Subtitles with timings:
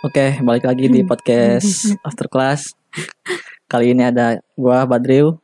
[0.00, 2.72] Oke, balik lagi di podcast After Class.
[3.68, 5.36] Kali ini ada gua Badriu.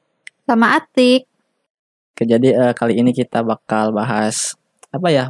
[0.43, 1.29] Sama Atik.
[2.13, 4.57] Oke, jadi eh, kali ini kita bakal bahas
[4.89, 5.25] apa ya?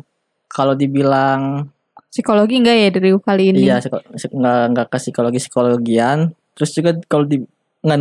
[0.46, 1.66] Kalau dibilang
[2.06, 3.58] Psikologi enggak ya dari kali ini?
[3.66, 4.00] iya psiko-
[4.32, 6.18] nggak nggak ke psikologi psikologian.
[6.54, 7.42] Terus juga kalau di
[7.82, 7.98] nggak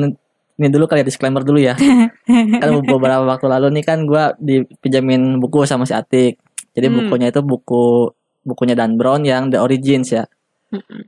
[0.56, 1.74] ini dulu kali ya disclaimer dulu ya.
[2.62, 6.38] kan beberapa waktu lalu nih kan gua dipinjamin buku sama si Atik.
[6.72, 6.96] Jadi Hmm.
[7.02, 8.14] bukunya itu buku
[8.46, 10.24] bukunya Dan Brown yang The Origins ya.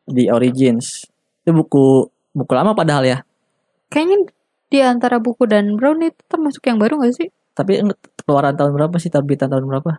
[0.07, 1.07] The Origins.
[1.43, 3.17] Itu buku buku lama padahal ya.
[3.87, 4.17] Kayaknya
[4.67, 7.27] di antara buku dan Brown itu termasuk yang baru gak sih?
[7.55, 7.79] Tapi
[8.27, 9.09] keluaran tahun berapa sih?
[9.09, 9.97] Terbitan tahun berapa?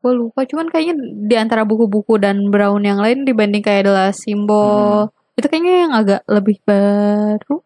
[0.00, 0.46] Gue lupa.
[0.46, 5.10] Cuman kayaknya di antara buku-buku dan Brown yang lain dibanding kayak adalah simbol.
[5.34, 7.58] Itu kayaknya yang agak lebih baru.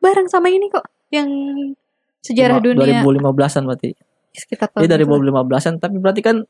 [0.00, 0.88] Bareng sama ini kok.
[1.12, 1.28] Yang
[2.24, 3.90] sejarah Lima- dunia 2015-an berarti.
[4.32, 6.40] sekitar Ini dari tahun 2015-an tapi berarti kan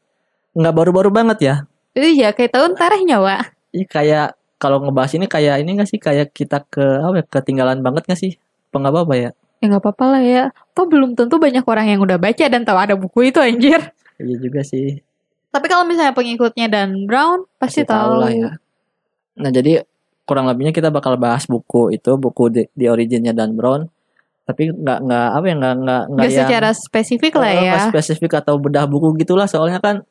[0.55, 1.55] nggak baru-baru banget ya.
[1.99, 3.43] Iya kayak tahun tarihnya Wak.
[3.73, 7.83] Ini kayak kalau ngebahas ini kayak ini gak sih kayak kita ke apa ya ketinggalan
[7.83, 8.39] banget gak sih?
[8.71, 9.31] Apa nggak apa-apa ya?
[9.59, 10.45] Ya nggak apa-apa lah ya.
[10.73, 13.81] Toh belum tentu banyak orang yang udah baca dan tahu ada buku itu anjir.
[14.23, 15.03] Iya juga sih.
[15.53, 18.51] Tapi kalau misalnya pengikutnya Dan Brown pasti Pasti tahu lah ya.
[19.37, 19.85] Nah jadi
[20.25, 23.91] kurang lebihnya kita bakal bahas buku itu buku di, di originnya Dan Brown.
[24.49, 27.75] Tapi nggak nggak apa ya nggak nggak nggak secara spesifik lah ya.
[27.91, 30.03] spesifik atau bedah buku gitulah soalnya kan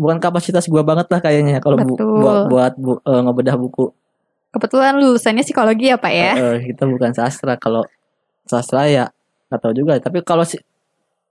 [0.00, 3.92] bukan kapasitas gua banget lah kayaknya kalau bu- buat buat bu- eh, ngebedah buku.
[4.50, 6.32] Kebetulan lulusannya psikologi ya Pak ya.
[6.32, 7.84] Eh, eh, kita bukan sastra kalau
[8.42, 9.12] sastra ya
[9.46, 10.56] nggak tahu juga tapi kalau si,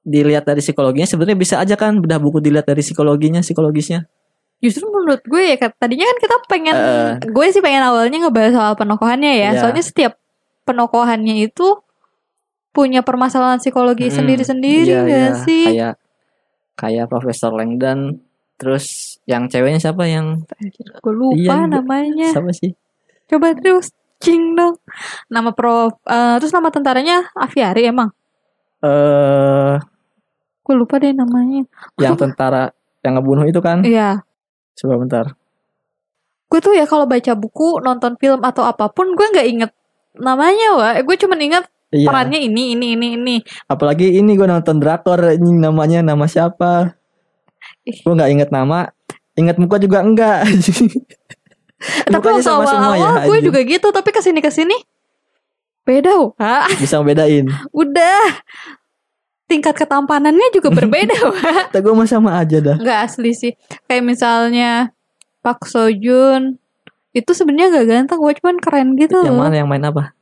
[0.02, 4.08] dilihat dari psikologinya sebenarnya bisa aja kan bedah buku dilihat dari psikologinya psikologisnya
[4.60, 7.12] Justru menurut gue ya tadinya kan kita pengen Eh.
[7.26, 9.56] gue sih pengen awalnya ngebahas soal penokohannya ya.
[9.56, 9.60] Iya.
[9.64, 10.14] Soalnya setiap
[10.68, 11.80] penokohannya itu
[12.70, 14.18] punya permasalahan psikologi Mm-mm.
[14.20, 15.32] sendiri-sendiri Iya, gak iya.
[15.40, 15.64] sih?
[15.66, 15.94] kayak
[16.76, 18.20] kayak Profesor Langdon
[18.60, 18.86] terus
[19.24, 20.44] yang ceweknya siapa yang
[21.00, 22.30] Gue lupa Iya namanya.
[22.30, 22.76] siapa sih
[23.26, 24.76] Coba terus cing dong.
[25.28, 28.12] Nama prof eh, terus nama tentaranya Aviari emang.
[28.80, 29.80] eh
[30.60, 31.64] Gue lupa deh namanya.
[31.98, 32.70] yang tentara
[33.00, 34.22] yang ngebunuh itu kan Iya.
[34.76, 35.26] coba bentar
[36.46, 39.72] gue tuh ya kalau baca buku nonton film atau apa pun gue nggak inget
[40.16, 44.78] namanya wah gue cuma inget iya perannya ini ini ini ini apalagi ini gue nonton
[44.78, 46.99] drakor ini namanya nama siapa.
[47.86, 48.90] Gue nggak inget nama
[49.40, 50.46] inget muka juga enggak
[52.12, 54.76] tapi waktu sama semua awal-awal ya, gue juga gitu tapi ke sini ke sini
[55.88, 57.50] beda wah bisa ngebedain.
[57.74, 58.46] Udah.
[59.50, 62.78] Tingkat ketampanannya juga berbeda Kata gue sama aja dah.
[62.78, 63.58] Nggak asli sih.
[63.90, 64.94] Kayak misalnya
[65.42, 66.62] Pak Sojun
[67.10, 69.50] itu sebenarnya gak ganteng gue cuman keren gitu yang loh.
[69.50, 70.14] mana yang main apa?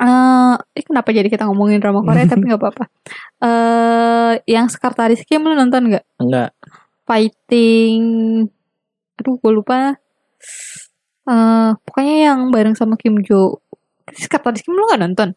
[0.00, 2.24] Eh, eh, kenapa jadi kita ngomongin drama Korea?
[2.32, 2.84] Tapi nggak apa-apa.
[3.44, 6.04] Eh, yang Sekretaris Kim lu nonton nggak?
[6.16, 6.55] enggak
[7.06, 8.02] Fighting,
[9.16, 9.94] aduh gue lupa.
[11.26, 13.62] Eh, pokoknya yang bareng sama Kim Jo.
[14.06, 15.28] Sekretaris Kim lu nggak nonton?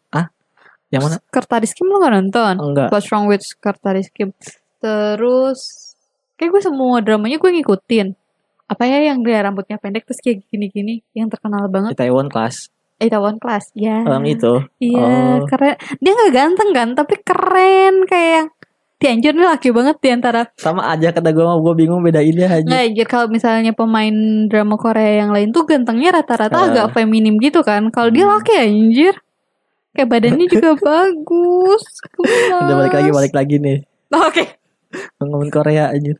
[0.90, 2.54] yang mana Sekretaris Kim lu nggak nonton?
[2.58, 4.34] enggak What's Wrong with Sekretaris Kim?
[4.82, 5.94] Terus,
[6.34, 8.14] kayak gue semua dramanya gue ngikutin.
[8.66, 11.94] Apa ya yang dia rambutnya pendek terus kayak gini-gini, yang terkenal banget.
[11.94, 12.70] Taiwan kelas
[13.00, 14.04] Itaewon Class, ya.
[14.04, 15.48] orang itu Iya, Oh.
[15.48, 15.72] keren.
[16.04, 18.52] Dia nggak ganteng kan, tapi keren kayak
[19.06, 22.82] anjir nih laki banget di antara sama aja kata gue gue bingung bedainnya aja nggak
[22.84, 24.12] anjir kalau misalnya pemain
[24.44, 26.66] drama Korea yang lain tuh gantengnya rata-rata Eh.
[26.68, 27.88] agak feminim gitu kan.
[27.88, 28.36] Kalau dia Hmm.
[28.36, 29.14] laki anjir.
[29.90, 31.82] Kayak badannya juga bagus.
[32.18, 33.78] udah balik lagi balik lagi nih
[34.12, 34.44] Oke.
[35.18, 36.14] ngomongin Korea aja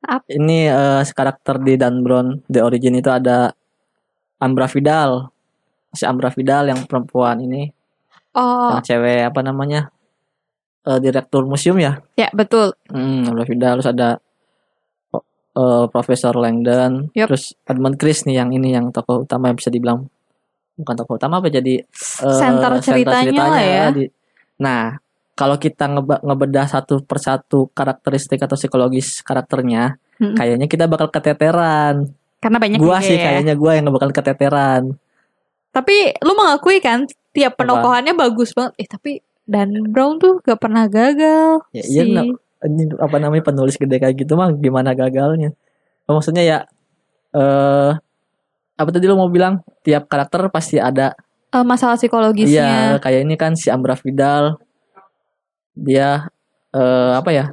[0.00, 0.24] Apa?
[0.28, 3.52] ini eh, karakter di Dan Brown The Origin itu ada
[4.36, 5.28] Ambra Vidal
[5.90, 7.70] si Ambra Vidal yang perempuan ini
[8.34, 9.93] Oh, yang cewek apa namanya
[10.84, 12.76] Eh, direktur museum ya ya betul.
[12.86, 14.20] Hmm, Ambra Vidal terus ada
[15.56, 17.30] eh, Profesor Langdon Yup.
[17.30, 20.04] terus Edmund Chris nih yang ini yang tokoh utama yang bisa dibilang
[20.74, 23.84] bukan tokoh utama apa jadi eh, Center ceritanya lah ya.
[23.90, 24.12] di-
[24.56, 24.98] nah
[25.32, 30.30] kalau kita ngeba- ngebedah satu persatu karakteristik atau psikologis karakternya Hmm.
[30.32, 32.06] kayaknya kita bakal keteteran
[32.38, 33.34] Karena banyak gua sih ya.
[33.34, 34.94] kayaknya gua yang bakal keteteran
[35.72, 37.02] Tapi lu mengakui kan
[37.32, 37.66] tiap Apa?
[37.66, 38.78] penokohannya bagus banget.
[38.78, 41.60] Eh tapi Dan Brown tuh gak pernah gagal.
[41.70, 42.24] Ya, iya, nah,
[42.64, 45.52] ini apa namanya penulis gede kayak gitu mah gimana gagalnya
[46.06, 46.58] maksudnya ya
[47.30, 47.92] eh
[48.74, 51.12] apa tadi lo mau bilang tiap karakter pasti ada
[51.50, 52.50] Eh, masalah psikologisnya.
[52.50, 54.56] iya kayak ini kan si Ambra Vidal
[55.72, 56.26] dia
[56.70, 57.52] eh apa ya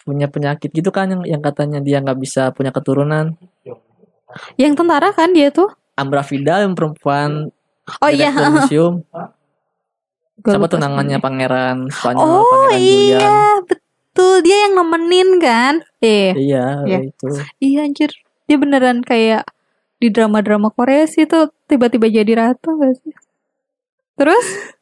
[0.00, 3.36] punya penyakit gitu kan yang yang katanya dia nggak bisa punya keturunan
[4.54, 5.68] Yang tentara kan dia tuh.
[5.92, 7.50] Ambra Vidal yang perempuan
[7.98, 8.30] Oh iya.
[8.48, 9.02] museum
[10.40, 11.18] Gua siapa sebenarnya.
[11.20, 14.34] pangeran Spanyol Oh pangeran Julian iya, betul.
[14.40, 15.74] Dia yang nemenin kan?
[16.00, 16.98] Eh, iya Iya.
[17.04, 17.28] itu
[17.58, 18.10] iya anjir.
[18.44, 19.44] Dia beneran kayak
[19.96, 23.12] di drama-drama Korea sih tuh tiba-tiba jadi ratu gak sih?
[24.16, 24.46] Terus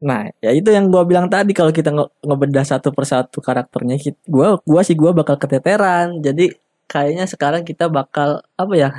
[0.00, 4.16] Nah, ya itu yang gua bilang tadi kalau kita nge ngebedah satu persatu karakternya, kit-
[4.24, 6.24] gua sih gua bakal keteteran.
[6.24, 6.56] Jadi
[6.88, 8.90] kayaknya sekarang kita bakal apa ya?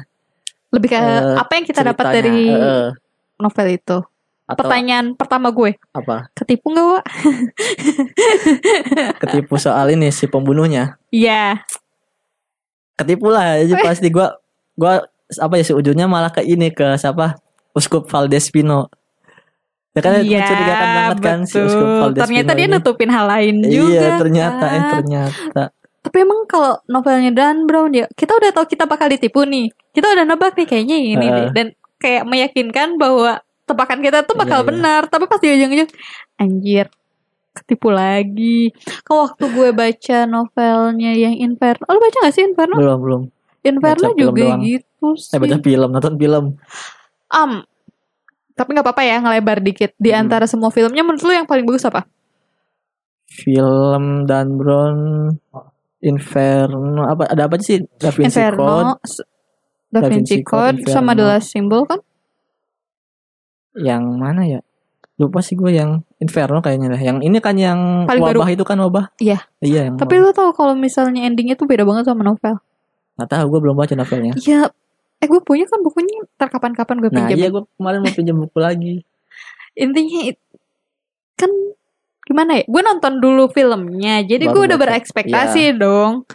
[0.69, 2.87] lebih ke Eh, apa yang kita dapat dari eh,
[3.35, 3.97] novel itu?
[4.51, 6.27] Atau Pertanyaan pertama gue, apa?
[6.36, 7.03] ketipu nggak Wak?
[9.24, 11.00] Ketipu soal ini si pembunuhnya.
[11.09, 11.63] Iya.
[13.00, 14.36] Ketipu lah, jadi pasti gua
[14.75, 15.07] gua
[15.39, 17.39] apa ya si ujungnya malah ke ini ke siapa?
[17.71, 18.92] Uskup Valdespino.
[19.92, 21.88] Ya kan Iya, mencurigakan banget kan si Uskup.
[22.04, 22.27] Valdespino.
[22.27, 22.74] Ternyata dia ini.
[22.75, 23.92] nutupin hal lain juga.
[23.95, 24.92] Iya, ternyata eh kan.
[25.00, 25.63] ternyata.
[26.01, 29.69] Tapi emang kalau novelnya Dan Brown ya, kita udah tahu kita bakal ditipu nih.
[29.94, 31.38] Kita udah nebak nih kayaknya ini Heeh.
[31.38, 31.47] deh.
[31.54, 31.68] Dan
[32.01, 33.39] kayak meyakinkan bahwa
[33.71, 34.69] tebakan kita tuh bakal Iya, iya.
[34.69, 35.01] benar.
[35.07, 35.89] Tapi pas di ujung-ujung,
[36.35, 36.85] anjir,
[37.51, 38.69] ketipu lagi.
[39.01, 42.75] Kalau waktu gue baca novelnya yang Inferno, oh, lu baca gak sih Inferno?
[42.75, 43.21] Belum, belum.
[43.62, 45.31] Inferno baca juga gitu sih.
[45.31, 46.45] Eh baca film, nonton film.
[47.27, 47.63] Am,
[48.51, 49.95] tapi nggak apa-apa ya ngelebar dikit.
[49.95, 50.21] Di Hmm.
[50.21, 52.03] antara semua filmnya menurut lu yang paling bagus apa?
[53.25, 54.97] Film Dan Brown
[56.01, 59.23] Inferno apa ada apa sih Da Vinci Code Inferno, S-
[59.88, 61.23] Da Vinci Code, Code, sama The.
[61.23, 62.00] Last Symbol kan?
[63.73, 64.59] Yang mana ya
[65.15, 68.51] lupa sih gue yang Inferno kayaknya lah yang ini kan yang Paling wabah baru.
[68.51, 69.39] itu kan wabah Iya.
[69.59, 72.57] iya yang Tapi lu tahu kalau misalnya endingnya tuh beda banget sama novel.
[73.13, 74.71] nggak tahu gue belum baca novelnya Iya,
[75.19, 77.38] eh gue punya kan bukunya terkapan-kapan gue nah pinjam.
[77.38, 78.95] iya gue kemarin mau pinjam buku lagi
[79.71, 80.35] Intinya
[81.35, 81.51] kan
[82.21, 82.63] gimana ya?
[82.65, 86.27] Gue nonton dulu filmnya, jadi gue udah berekspektasi dong.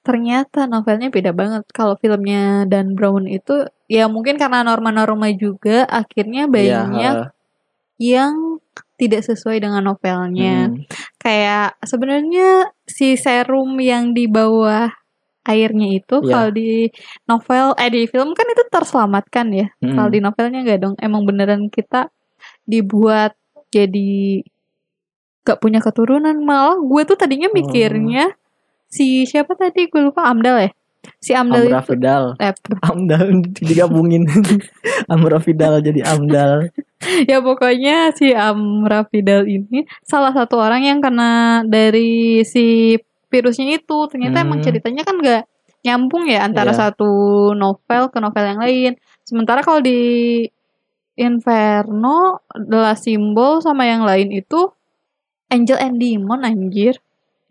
[0.00, 1.64] Ternyata novelnya beda banget.
[1.70, 3.64] Kalau filmnya Dan Brown itu
[3.94, 7.28] ya mungkin karena norma-norma juga akhirnya Iya, banyak heeh.
[8.02, 8.58] yang
[8.98, 10.70] tidak sesuai dengan novelnya.
[10.70, 10.82] Hmm.
[11.18, 12.48] Kayak sebenarnya
[12.86, 14.90] si serum yang di bawah
[15.44, 16.30] airnya itu Iya.
[16.30, 16.88] kalau di
[17.26, 19.66] novel eh di film kan itu terselamatkan ya.
[19.78, 19.94] Hmm.
[19.94, 20.94] Kalau di novelnya enggak dong.
[20.98, 22.10] Emang beneran kita
[22.64, 23.34] dibuat
[23.68, 24.40] jadi
[25.44, 27.54] gak punya keturunan malah gue tuh tadinya Oh.
[27.54, 28.32] mikirnya
[28.88, 30.70] si siapa tadi gue lupa Amdal ya.
[31.18, 32.24] Si Amdal Amra itu Vidal.
[32.40, 32.52] Eh,
[32.90, 33.24] Amdal
[33.56, 34.22] digabungin.
[35.12, 36.68] Amra Vidal jadi Amdal.
[37.28, 42.96] Ya pokoknya si Amra Fidal ini salah satu orang yang kena dari si
[43.28, 44.08] virusnya itu.
[44.08, 44.66] Ternyata emang Hmm.
[44.72, 45.44] ceritanya kan gak
[45.84, 46.88] nyambung ya antara Iya.
[46.88, 47.12] satu
[47.52, 48.92] novel ke novel yang lain.
[49.20, 50.00] Sementara kalau di
[51.14, 54.72] Inferno adalah simbol sama yang lain itu
[55.46, 56.98] Angel and Demon anjir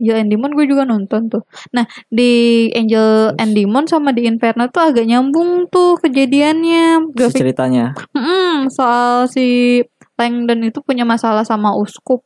[0.01, 3.40] Angel and Demon gue juga nonton tuh nah di Angel Terus?
[3.42, 9.28] and Demon sama di Inferno tuh agak nyambung tuh kejadiannya si grafik ceritanya Mm, soal
[9.28, 9.80] si
[10.13, 12.22] Langdon itu punya masalah sama uskup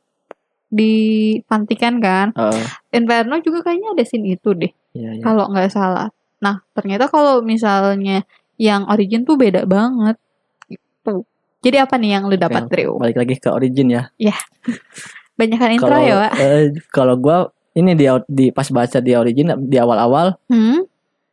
[0.67, 0.93] di
[1.47, 2.35] Pantikan kan.
[2.35, 2.67] Heeh.
[2.91, 5.23] Inferno juga kayaknya ada scene itu deh, iya, iya.
[5.23, 6.11] kalau nggak salah.
[6.43, 8.27] Nah, ternyata kalau misalnya
[8.59, 10.19] yang origin tuh beda banget.
[10.67, 11.23] Gitu.
[11.63, 12.99] Jadi apa nih yang lu dapat, Trio?
[12.99, 14.03] balik lagi ke origin ya
[15.39, 16.33] Banyakan intro kalau ya, Wak?
[16.37, 17.37] eh, kalau gue
[17.77, 20.81] ini di, di pas baca di origin di awal-awal Hmm?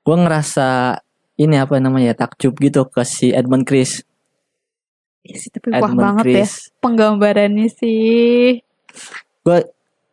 [0.01, 1.01] gue ngerasa
[1.37, 4.05] ini apa namanya ya takjub gitu ke si Edmund Chris
[5.25, 8.61] Ih, sih, tapi wah Edmund banget ya Chris penggambarannya sih.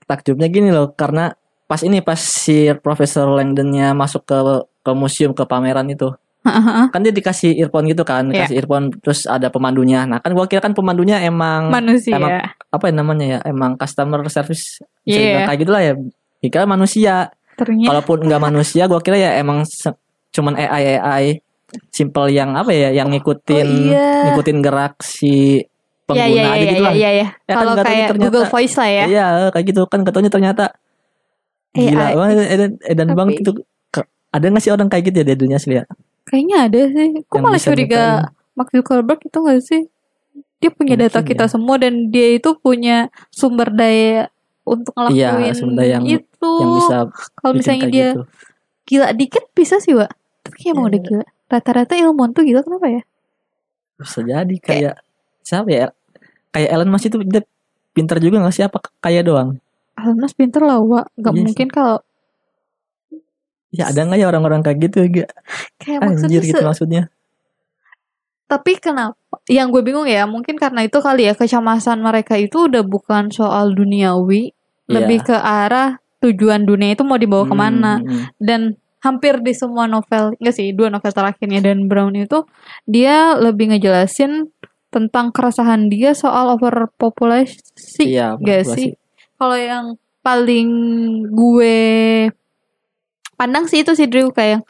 [0.02, 1.36] takjubnya gini loh karena
[1.66, 4.38] pas ini pas si Profesor Langdonnya masuk ke
[4.82, 6.12] ke museum ke pameran itu
[6.90, 8.34] kan dia dikasih earphone gitu kan Iya.
[8.34, 12.18] dikasih earphone terus ada pemandunya nah kan gua kira kan pemandunya emang Manusia.
[12.18, 15.16] emang- apa ya namanya ya emang customer service Iya.
[15.16, 15.94] dibilang kayak gitulah ya
[16.44, 19.62] kira manusia Ternyata kalaupun nggak manusia gua kira ya emang
[20.32, 21.26] cuman AI AI
[21.88, 24.08] simple yang apa ya yang ngikutin Oh, iya.
[24.26, 25.62] ngikutin gerak si
[26.12, 27.16] Iya pengguna iya aja iya gitu iya lah iya ya.
[27.16, 29.04] Ya kan Kalau taunya kayak ternyata- Google Voice lah ya.
[29.06, 30.66] Iya kayak gitu kan katanya ternyata
[31.72, 32.14] gila AI.
[32.14, 33.52] banget Edan, Edan Tapi- Bang gitu
[33.88, 35.86] Ke- ada nggak sih orang kayak gitu ya di dunia asli ya
[36.22, 37.08] Kayaknya ada sih.
[37.22, 38.04] Kok Yang malah curiga
[38.52, 39.82] Mark Zuckerberg itu gak sih?
[40.58, 41.50] Dia punya Mungkin data kita ya.
[41.50, 42.98] semua dan dia itu punya
[43.30, 44.28] sumber daya
[44.64, 46.52] untuk ngelakuin Iya, sumber daya yang- itu.
[46.58, 46.98] yang bisa
[47.34, 48.22] Kalau misalnya dia gitu
[48.84, 50.12] gila dikit bisa sih, Wak.
[50.42, 50.90] Tapi kayak emang Iya.
[50.90, 51.26] udah gila.
[51.48, 53.02] Rata-rata ilmuwan tuh gila kenapa ya?
[53.94, 54.96] bisa jadi kayak
[55.42, 55.88] siapa ya
[56.50, 57.46] kayak Elon Musk itu dia
[57.92, 59.62] pintar juga nggak sih apa kayak doang
[59.94, 61.14] Elon Musk pinter lah, Wak.
[61.16, 61.46] Gak Iya sih.
[61.46, 61.98] mungkin kalau
[63.70, 65.32] ya ada nggak ya orang-orang kayak gitu gak
[65.78, 67.02] kayak maksudnya anjir gitu se- maksudnya
[68.52, 69.16] Tapi kenapa?
[69.48, 73.72] Yang gue bingung ya, mungkin karena itu kali ya kecemasan mereka itu udah bukan soal
[73.72, 74.52] duniawi,
[74.92, 78.04] lebih ke arah tujuan dunia itu mau dibawa ke mana.
[78.04, 78.26] Hmm, hmm.
[78.36, 82.44] Dan hampir di semua novel, enggak sih, dua novel terakhirnya Dan Brown itu
[82.84, 84.52] dia lebih ngejelasin
[84.92, 88.04] tentang keresahan dia soal overpopulasi.
[88.04, 88.76] iya Gak populasi.
[88.76, 88.90] sih?
[89.40, 89.86] Kalau yang
[90.22, 90.70] paling
[91.34, 91.78] gue
[93.34, 94.62] pandang sih itu sih Drew kayak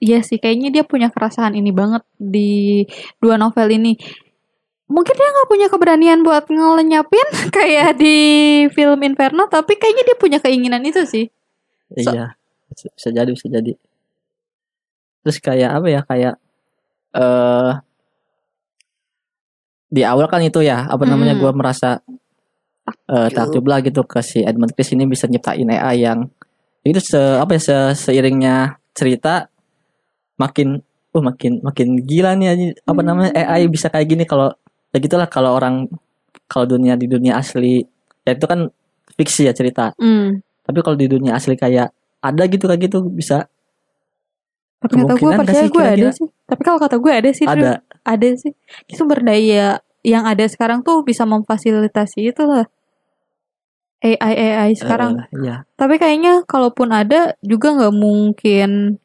[0.00, 2.82] iya sih kayaknya dia punya kerasahan ini banget di
[3.20, 3.94] dua novel ini.
[4.90, 8.16] Mungkin dia nggak punya keberanian buat ngelenyapin kayak di
[8.74, 11.30] film Inferno, tapi kayaknya dia punya keinginan itu sih.
[12.00, 12.34] So- Iya,
[12.66, 13.72] bisa, bisa jadi, bisa jadi.
[15.22, 16.00] Terus kayak apa ya?
[16.02, 16.34] Kayak
[17.12, 17.72] eh
[19.90, 21.34] di awal kan itu ya, apa namanya?
[21.34, 21.42] Hmm.
[21.42, 21.98] Gua merasa
[23.06, 26.26] eh takjub lah gitu ke si Edmund Chris ini bisa nyiptain AI yang
[26.82, 29.46] itu se apa ya se, seiringnya cerita
[30.40, 30.80] makin
[31.10, 34.48] uh makin makin gila nih apa namanya AI bisa kayak gini kalau
[34.90, 35.84] ya gitulah kalau orang
[36.48, 37.84] kalau dunia di dunia asli
[38.24, 38.72] ya itu kan
[39.14, 40.40] fiksi ya cerita Hmm.
[40.64, 43.44] tapi kalau di dunia asli kayak ada gitu kayak gitu bisa
[44.80, 46.24] Tapi kata gue percaya gue ada sih.
[46.48, 47.44] Tapi kalau kata gue ada sih.
[47.44, 47.52] Drew.
[47.52, 47.70] ada
[48.00, 48.52] ada sih
[48.88, 52.64] sumber daya yang ada sekarang tuh bisa memfasilitasi itu lah
[54.00, 54.16] AI
[54.56, 58.96] AI sekarang Eh, iya tapi kayaknya kalaupun ada juga nggak mungkin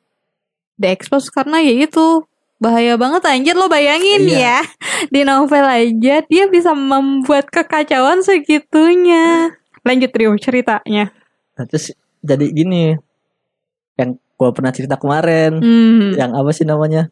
[0.76, 2.24] diekspos karena ya itu
[2.60, 4.40] bahaya banget anjir lo bayangin Iya.
[4.40, 4.60] ya
[5.14, 9.52] di novel aja dia bisa membuat kekacauan segitunya
[9.84, 11.12] lanjut Rio ceritanya
[11.60, 11.92] nah, terus
[12.24, 12.96] jadi gini
[14.00, 16.16] yang gua pernah cerita kemarin hmm.
[16.16, 17.12] yang apa sih namanya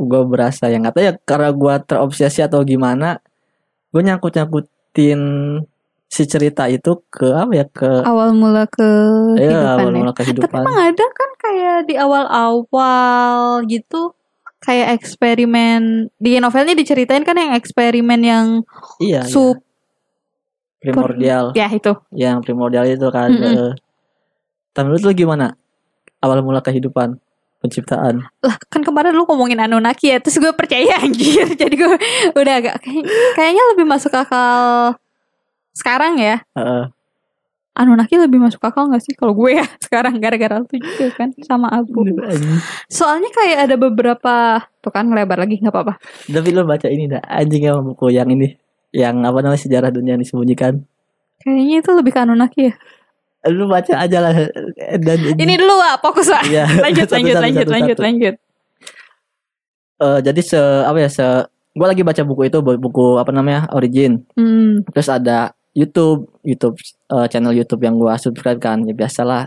[0.00, 3.20] gue berasa yang kata ya karena gua terobsesi atau gimana
[3.90, 5.20] gue nyangkut nyangkutin
[6.10, 8.82] si cerita itu ke apa ya ke awal mula ke
[9.38, 10.60] ya awal kehidupan mula Tapi kehidupan.
[10.60, 14.10] emang ada kan kayak di awal-awal gitu
[14.58, 18.46] kayak eksperimen di novelnya diceritain kan yang eksperimen yang
[18.98, 19.30] iya, iya.
[19.30, 19.62] sup
[20.78, 21.52] primordial.
[21.52, 21.92] Ya itu.
[22.10, 23.56] Yang primordial itu kan Mm-mm.
[23.68, 23.72] eh.
[24.72, 25.54] tapi menurut lu gimana?
[26.20, 27.16] Awal mula kehidupan
[27.60, 28.24] penciptaan.
[28.40, 31.48] Lah kan kemarin lu ngomongin Anunnaki ya terus gue percaya anjir.
[31.52, 31.96] Jadi gue
[32.34, 34.96] udah agak kayak- kayaknya lebih masuk akal
[35.72, 36.42] sekarang ya?
[36.52, 36.84] Heeh.
[37.70, 41.70] Anunnaki lebih masuk akal gak sih kalau gue ya sekarang gara-gara lu juga kan sama
[41.70, 42.02] Abu
[42.90, 44.34] soalnya kayak ada beberapa
[44.78, 45.94] tuh kan lebar lagi nggak apa-apa.
[46.26, 48.58] Tapi lu baca ini dah anjing yang buku yang ini
[48.90, 50.82] yang apa namanya sejarah dunia yang disembunyikan.
[51.40, 52.74] Kayaknya itu lebih ke Anunnaki ya.
[53.48, 54.34] Lu baca aja lah
[54.98, 56.44] dan ini dulu Wak fokus Wak.
[56.44, 56.66] Iya.
[56.84, 58.02] lanjut Satu, lanjut satu, lanjut satu, lanjut satu.
[58.04, 58.34] lanjut.
[60.00, 61.26] Eh, jadi se apa ya se
[61.70, 64.26] gue lagi baca buku itu bu- buku apa namanya origin.
[64.34, 64.82] Hmm.
[64.90, 66.76] terus ada YouTube YouTube
[67.08, 69.46] eh, channel YouTube yang gue subscribe kan ya biasalah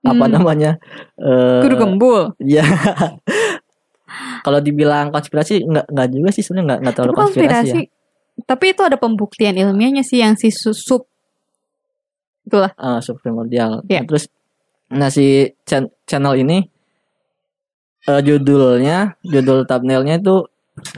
[0.00, 0.32] apa Hmm.
[0.32, 0.80] namanya
[1.16, 2.64] eh Kudu gembul ya
[4.44, 7.80] kalau dibilang konspirasi nggak nggak juga sih sebenarnya nggak nggak terlalu Tapi konspirasi, konspirasi.
[8.40, 11.04] Tapi itu ada pembuktian ilmiahnya sih yang si susup.
[12.40, 12.72] Itulah.
[12.72, 14.00] ya uh, subprimordial Iya.
[14.00, 14.24] Nah, terus
[14.90, 15.26] nah si
[15.62, 16.64] chan- channel ini
[18.02, 20.48] eh, judulnya judul thumbnailnya itu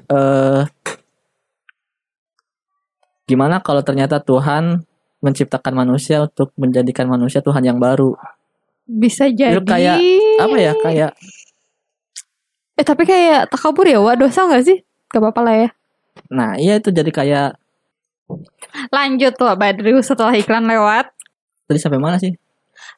[0.08, 0.62] eh
[3.24, 4.82] gimana kalau ternyata Tuhan
[5.22, 8.18] menciptakan manusia untuk menjadikan manusia Tuhan yang baru
[8.82, 9.54] Bisa jadi.
[9.54, 9.96] Itu kayak,
[10.42, 11.10] apa ya kayak
[12.74, 14.82] Eh tapi kayak takabur ya Wak dosa gak sih?
[15.12, 15.68] Gak apa-apa lah ya.
[16.28, 17.48] nah iya itu jadi kayak
[18.90, 21.08] Lanjut Wak Badru setelah iklan lewat.
[21.68, 22.34] tadi sampai mana sih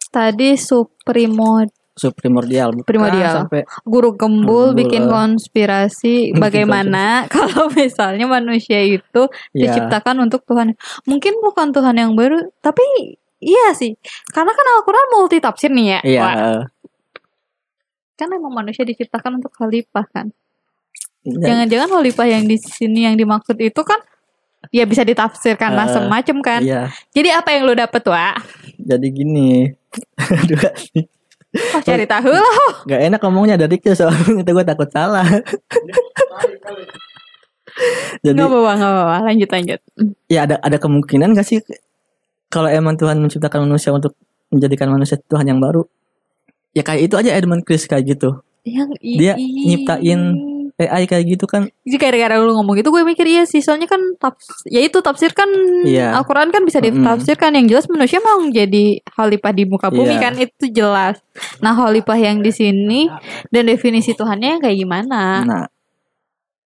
[0.08, 1.62] Tadi Supremo
[1.94, 3.46] subprimordial bukan Primordial.
[3.46, 5.10] sampai Guru Gembul Gembul, bikin eh.
[5.10, 10.74] konspirasi bagaimana kalau misalnya manusia itu ya diciptakan untuk Tuhan.
[11.04, 12.82] Mungkin bukan Tuhan yang baru, tapi
[13.38, 13.94] iya sih.
[14.28, 16.00] Karena kan Al-Qur'an multi tafsir nih ya.
[16.02, 16.34] iya Wak.
[16.36, 16.62] eh,
[18.14, 20.30] Kan emang manusia diciptakan untuk khalifah kan.
[21.22, 23.98] Jangan-jangan khalifah yang di sini yang dimaksud itu kan
[24.68, 26.60] ya bisa ditafsirkan Eh, macam-macam kan.
[26.60, 28.34] iya Jadi apa yang lu dapet Wak?
[28.76, 29.70] jadi gini
[31.54, 32.56] Oh, cari tahu lah.
[32.82, 35.22] Gak enak ngomongnya dari kecil soalnya itu gue takut salah.
[38.22, 39.16] Jadi Nggak apa-apa, nggak apa-apa.
[39.30, 39.80] Lanjut, lanjut.
[40.30, 41.58] ya ada ada kemungkinan gak sih
[42.50, 44.14] kalau emang Tuhan menciptakan manusia untuk
[44.50, 45.82] menjadikan manusia Tuhan yang baru?
[46.74, 48.42] Ya kayak itu aja Edmund Chris kayak gitu.
[48.62, 50.20] Yang Dia nyiptain
[50.74, 51.70] AI kayak gitu kan.
[51.86, 55.30] Jadi gara-gara lu ngomong gitu gue mikir iya sih Soalnya kan taps, Ya itu tafsir
[55.30, 55.46] kan
[55.86, 56.18] Iya.
[56.18, 60.20] Al-Quran kan bisa ditafsirkan Yang jelas manusia memang jadi Khalifah di muka bumi Iya.
[60.20, 61.22] kan Itu jelas
[61.58, 63.06] Nah khalifah yang di sini
[63.48, 65.64] Dan definisi Tuhannya yang kayak gimana Nah,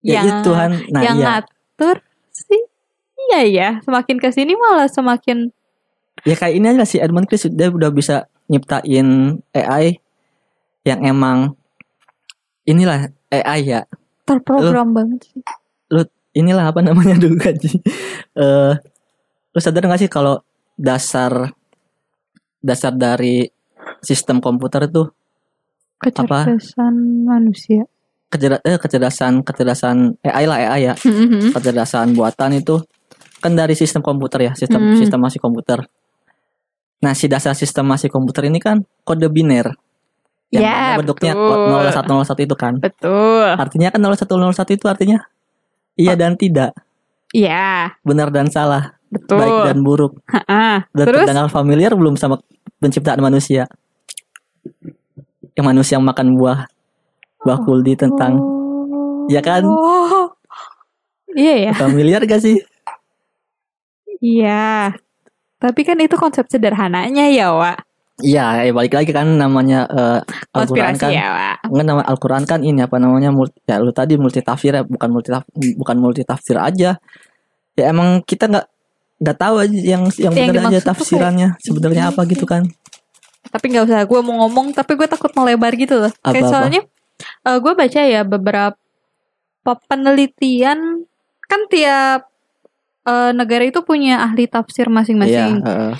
[0.00, 0.70] ya Yang- Tuhan.
[0.88, 1.26] Nah, Yang iya.
[1.28, 1.96] ngatur
[2.32, 2.62] sih
[3.28, 5.52] Iya ya Semakin ke sini malah semakin
[6.24, 10.00] Ya kayak ini aja si Edmund Chris dia udah bisa nyiptain AI
[10.80, 11.52] yang emang
[12.64, 13.80] inilah AI ya.
[14.24, 15.40] terprogram banget sih.
[16.30, 18.72] inilah apa namanya dulu kan eh
[19.48, 20.38] lu sadar gak sih kalau
[20.74, 21.50] dasar
[22.58, 23.48] dasar dari
[24.00, 25.08] sistem komputer itu
[25.98, 26.94] Kecerdasan
[27.24, 27.82] manusia.
[28.28, 30.94] Kecerda- eh, kecerdasan kecerdasan AI lah AI ya.
[31.50, 32.78] Kecerdasan buatan itu
[33.38, 34.94] kan dari sistem komputer ya sistem Hmm.
[34.94, 35.82] sistem masih komputer.
[37.00, 39.74] Nah si dasar sistem masih komputer ini kan kode biner
[40.48, 41.68] Yang Ya, bentuknya betul.
[41.92, 42.72] 0101 itu kan.
[42.80, 43.48] Betul.
[43.52, 45.18] Artinya kan 0101 itu artinya
[45.98, 46.72] iya dan tidak,
[47.36, 49.36] Iya, benar dan salah, betul.
[49.36, 50.12] baik dan buruk.
[50.32, 50.88] Ha-ha.
[50.96, 52.40] Dan Terus terdengar familiar belum sama
[52.80, 53.68] penciptaan manusia?
[55.52, 56.64] Yang manusia yang makan buah
[57.44, 59.28] buah kuldi tentang Oh.
[59.28, 59.66] Ya kan?
[61.36, 61.72] Iya ya.
[61.76, 62.56] familiar gak sih?
[64.18, 64.96] Iya.
[65.58, 67.84] Tapi kan itu konsep sederhananya ya, Wak.
[68.18, 70.18] Iya, ya balik lagi kan namanya eh,
[70.50, 71.10] Al-Qur'an kan.
[71.14, 71.54] ya.
[71.62, 75.08] Enggak nama Al-Qur'an kan ini apa namanya multi, ya lu tadi multi tafsir ya, bukan
[75.10, 75.30] multi
[75.78, 76.98] bukan multi tafsir aja.
[77.78, 78.66] Ya emang kita nggak
[79.22, 82.66] nggak tahu aja yang yang Yang benar aja tafsirannya sebenarnya apa gitu kan.
[83.48, 86.12] Tapi nggak usah gue mau ngomong, tapi gue takut melebar gitu loh.
[86.26, 86.50] Kayak Apa-apa?
[86.50, 86.82] soalnya
[87.62, 88.74] gue baca ya beberapa
[89.86, 91.06] penelitian
[91.48, 92.26] kan tiap
[93.08, 95.54] eh, negara itu punya ahli tafsir Iya, masing-masing.
[95.62, 95.94] heeh.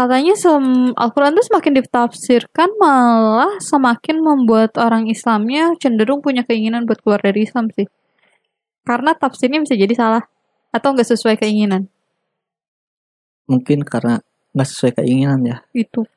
[0.00, 7.04] Katanya sem Al-Quran tuh semakin ditafsirkan malah semakin membuat orang Islamnya cenderung punya keinginan buat
[7.04, 7.84] keluar dari Islam sih.
[8.88, 10.24] Karena tafsirnya bisa jadi salah
[10.72, 11.84] atau nggak sesuai keinginan.
[13.50, 14.22] mungkin karena
[14.56, 15.60] nggak sesuai keinginan ya.
[15.76, 16.08] Itu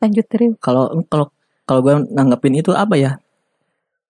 [0.00, 0.54] lanjut terus.
[0.62, 1.28] Kalau kalau
[1.68, 3.20] kalau gue nanggepin itu apa ya?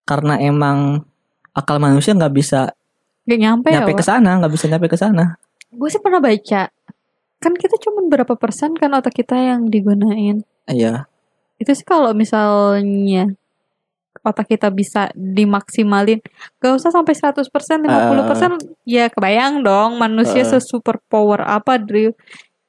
[0.07, 1.03] Karena emang
[1.51, 2.71] akal manusia nggak bisa
[3.27, 3.83] Gak nyampe, ya.
[3.83, 5.35] nyampe ke sana, nggak bisa nyampe ke sana.
[5.75, 6.76] Gue sih pernah baca.
[7.47, 10.43] Kan kita cuma berapa persen kan otak kita yang digunain.
[10.67, 11.07] Iya,
[11.63, 13.31] Itu sih kalau misalnya
[14.27, 16.19] otak kita bisa dimaksimalin.
[16.59, 17.47] Gak usah sampai 100%,
[17.87, 18.59] 50%.
[18.83, 20.59] ya kebayang dong manusia Uh.
[20.59, 22.11] sesuper power apa, Drew.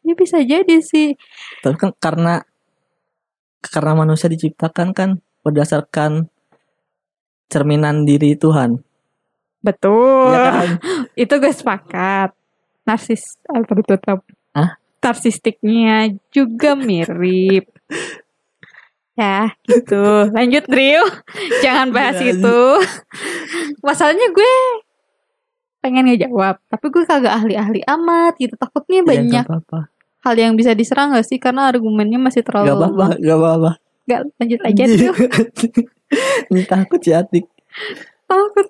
[0.05, 1.17] Ya bisa jadi sih.
[1.65, 2.45] tapi kan karena
[3.65, 5.09] karena manusia diciptakan kan
[5.41, 6.29] berdasarkan
[7.49, 8.77] cerminan diri Tuhan.
[9.65, 10.37] Betul.
[10.37, 10.69] Iya kan?
[11.25, 12.29] Itu gue sepakat.
[12.87, 13.99] Narsis apa itu
[15.07, 15.95] Narsistiknya
[16.29, 17.71] juga mirip.
[19.15, 20.27] ya, gitu.
[20.29, 21.03] Lanjut, Drew.
[21.59, 22.37] Jangan bahas Jangan.
[22.37, 22.59] itu.
[23.79, 24.53] Masalahnya gue
[25.79, 28.53] pengen ngejawab, tapi gue kagak ahli-ahli amat gitu.
[28.53, 29.79] Takutnya Ya, banyak nggak apa-apa.
[30.19, 31.39] hal yang bisa diserang gak sih?
[31.39, 33.71] Karena argumennya masih terlalu Gak apa-apa, gak apa-apa.
[34.03, 35.13] Nggak, lanjut aja tuh.
[36.51, 37.45] Ini takut si Atik.
[38.23, 38.67] takut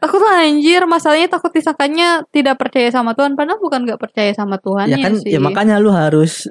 [0.00, 4.56] takut lah anjir masalahnya takut disangkanya tidak percaya sama Tuhan padahal bukan nggak percaya sama
[4.56, 6.48] Tuhan Ya kan, sih ya makanya lu harus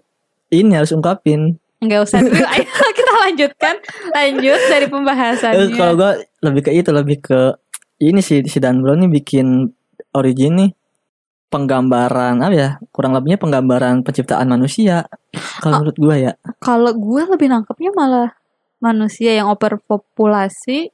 [0.47, 1.57] ini harus ungkapin.
[1.79, 3.75] nggak usah dulu ayo kita lanjutkan
[4.11, 7.39] lanjut dari Eh, pembahasannya kalau gua lebih ke itu, lebih ke
[7.99, 9.67] ini sih si Dan Brown nih bikin
[10.11, 10.71] origin nih
[11.47, 15.07] penggambaran apa ya kurang lebihnya penggambaran penciptaan manusia
[15.59, 15.79] kalau Ah.
[15.81, 18.29] menurut gua ya kalau gue lebih nangkepnya malah
[18.77, 20.93] manusia yang overpopulasi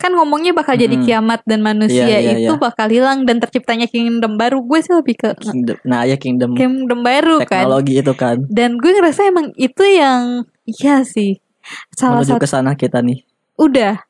[0.00, 1.04] kan ngomongnya bakal jadi Hmm.
[1.04, 2.58] kiamat dan manusia Iya, iya, itu iya.
[2.58, 7.00] bakal hilang dan terciptanya kingdom baru gue sih lebih ke kingdom nah ya kingdom kingdom
[7.00, 11.36] baru kan teknologi itu kan dan gue ngerasa emang itu yang iya sih
[11.92, 13.20] salah menuju satu ke sana kita nih
[13.54, 14.00] udah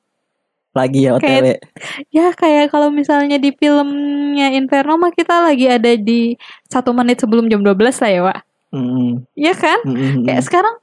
[0.70, 1.62] lagi ya OTW Kayak-
[2.08, 7.44] Ya kayak kalau misalnya di filmnya Inferno mah kita lagi ada di satu menit sebelum
[7.44, 9.82] jam 12 lah ya Wak Mm, Iya kan?
[9.82, 10.24] mm, mm, mm.
[10.24, 10.74] Kayak sekarang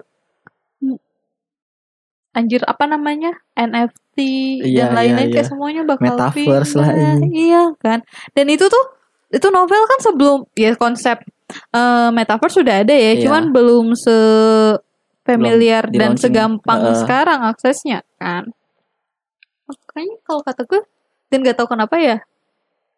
[2.38, 4.18] Anjir apa namanya NFT
[4.62, 5.52] Iya, dan lain-lain iya, kayak iya.
[5.52, 7.12] semuanya bakal Metaverse lah, iya.
[7.26, 8.00] Iya kan
[8.38, 8.86] Dan itu tuh
[9.34, 11.18] Itu novel kan sebelum Ya konsep
[11.74, 13.26] eh, Metaverse sudah ada ya Iya.
[13.26, 14.14] Cuman belum se
[15.28, 16.98] familiar Belum dan segampang Heeh.
[17.04, 18.48] sekarang aksesnya kan
[19.68, 20.82] makanya kalau kata gue
[21.28, 22.24] dan gak tahu kenapa ya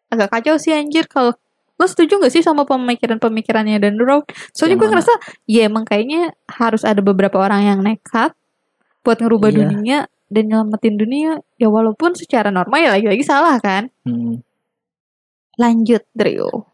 [0.06, 1.34] agak kacau sih anjir kalau
[1.74, 4.22] lo setuju gak sih sama pemikiran-pemikirannya dan Brown
[4.54, 4.92] soalnya Yang gue mana?
[4.94, 5.12] ngerasa
[5.50, 8.30] ya emang kayaknya harus ada beberapa orang yang nekat
[9.00, 9.58] buat ngerubah Iya.
[9.64, 9.98] dunia
[10.30, 13.90] dan nyelamatin dunia ya walaupun secara normal ya lagi-lagi salah kan?
[14.04, 14.40] Hmm.
[15.56, 16.64] lanjut Drio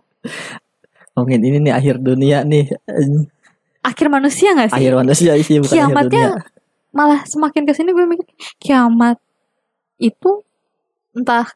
[1.12, 2.70] Mungkin ini nih akhir dunia nih.
[3.80, 4.78] Akhir manusia gak sih?
[4.78, 6.44] Akhir manusia sih bukan akhir Kiamatnya dunia.
[6.92, 9.16] malah semakin ke sini gue mikir kiamat
[9.96, 10.44] itu
[11.12, 11.48] entah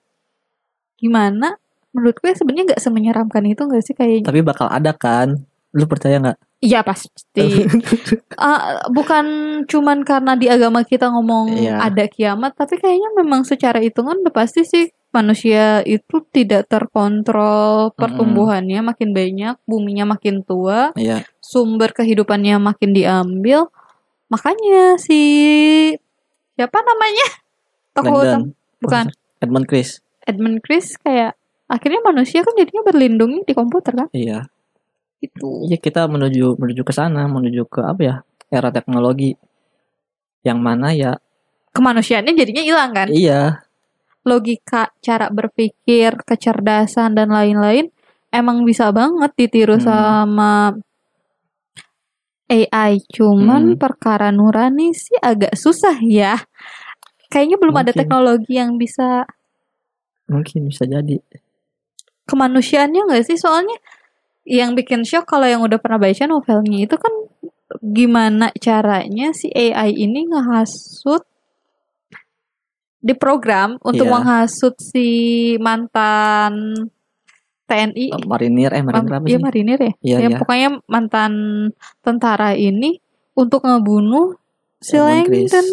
[0.96, 1.60] gimana
[1.92, 4.26] menurut gue sebenarnya nggak semenyeramkan itu nggak sih kayaknya?
[4.26, 5.44] Tapi bakal ada kan?
[5.70, 7.64] Lu percaya nggak iya pasti.
[8.40, 9.24] Ah, bukan
[9.68, 11.76] cuman karena di agama kita ngomong Iya.
[11.76, 18.80] ada kiamat tapi kayaknya memang secara hitungan udah pasti sih manusia itu tidak terkontrol pertumbuhannya
[18.80, 21.28] makin banyak buminya makin tua Iya.
[21.44, 23.68] sumber kehidupannya makin diambil.
[24.32, 25.20] Makanya si
[26.56, 27.26] siapa namanya?
[27.96, 28.46] Tokoh utama.
[28.80, 29.04] Bukan.
[29.40, 30.00] Edmund Chris.
[30.24, 31.36] Edmund Chris kayak
[31.68, 34.08] akhirnya manusia kan jadinya berlindung di komputer kan?
[34.16, 34.48] Iya
[35.20, 38.14] itu iya kita menuju menuju ke sana menuju ke apa ya
[38.48, 39.36] era teknologi
[40.42, 41.20] yang mana ya
[41.76, 43.60] kemanusiaannya jadinya hilang kan iya
[44.24, 47.88] logika cara berpikir kecerdasan dan lain-lain
[48.32, 49.84] emang bisa banget ditiru Hmm.
[49.84, 50.52] sama
[52.50, 53.78] AI cuman Hmm.
[53.78, 56.34] perkara nurani sih agak susah ya
[57.30, 58.00] kayaknya belum ada Mungkin.
[58.02, 59.24] teknologi yang bisa
[60.30, 61.18] Mungkin bisa jadi.
[62.26, 63.74] kemanusiaannya nggak sih soalnya
[64.50, 67.14] yang bikin shock kalau yang udah pernah baca novelnya itu kan
[67.78, 71.22] gimana caranya si AI ini ngehasut
[73.00, 74.12] di program untuk Iya.
[74.12, 75.08] menghasut si
[75.56, 76.84] mantan
[77.64, 79.44] TNI Oh, marinir eh marinir apa Iya sih?
[79.46, 79.92] marinir ya.
[80.02, 80.38] Iya ya iya.
[80.42, 81.32] pokoknya mantan
[82.02, 82.98] tentara ini
[83.32, 84.34] untuk ngebunuh
[84.82, 84.98] si.
[84.98, 85.66] Langdon.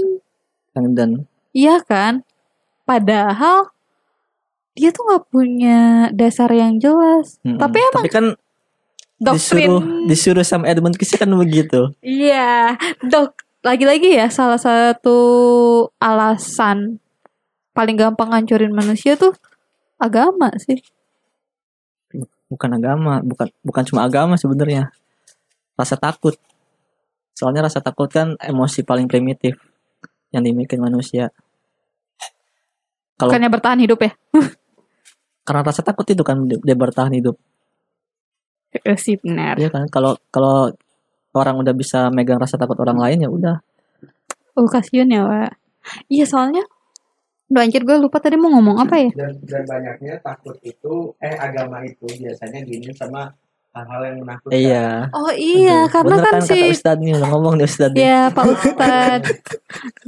[0.78, 1.12] Langdon.
[1.52, 2.22] Iya kan?
[2.86, 3.74] Padahal
[4.78, 5.80] dia tuh nggak punya
[6.14, 7.42] dasar yang jelas.
[7.42, 7.58] Mm-mm.
[7.58, 8.26] Tapi emang Tapi kan
[9.18, 11.94] doktrin disuruh disuruh sama Edmund Chris kan begitu.
[12.02, 13.34] Iya, dok.
[13.66, 15.20] Lagi-lagi ya salah satu
[16.00, 17.02] alasan
[17.76, 19.34] paling gampang ngancurin manusia tuh
[20.00, 20.80] agama sih.
[22.48, 24.94] Bukan agama, bukan bukan cuma agama sebenarnya.
[25.76, 26.38] Rasa takut.
[27.36, 29.60] Soalnya rasa takut kan emosi paling primitif
[30.32, 31.34] yang dimiliki manusia.
[33.18, 34.12] Kalau Bukannya bertahan hidup ya?
[35.48, 37.40] karena rasa takut itu kan dia bertahan hidup.
[38.90, 39.58] Eh, sih benar.
[39.58, 39.86] Iya kan?
[39.88, 40.70] Kalau kalau
[41.34, 43.56] orang udah bisa megang rasa takut orang lain ya udah.
[44.58, 45.52] Oh kasihan ya, Wak.
[46.10, 46.66] Iya soalnya
[47.48, 49.08] Duh anjir gue lupa tadi mau ngomong apa ya?
[49.16, 53.32] dan dan banyaknya takut itu eh agama itu biasanya gini sama
[53.72, 54.88] hal-hal yang menakutkan Iya.
[55.16, 57.94] Oh iya, Aduh, karena bener kan, kata si Ustadz nih udah ngomong nih Ustadz.
[57.96, 58.04] nih.
[58.04, 59.22] Ya Pak Ustad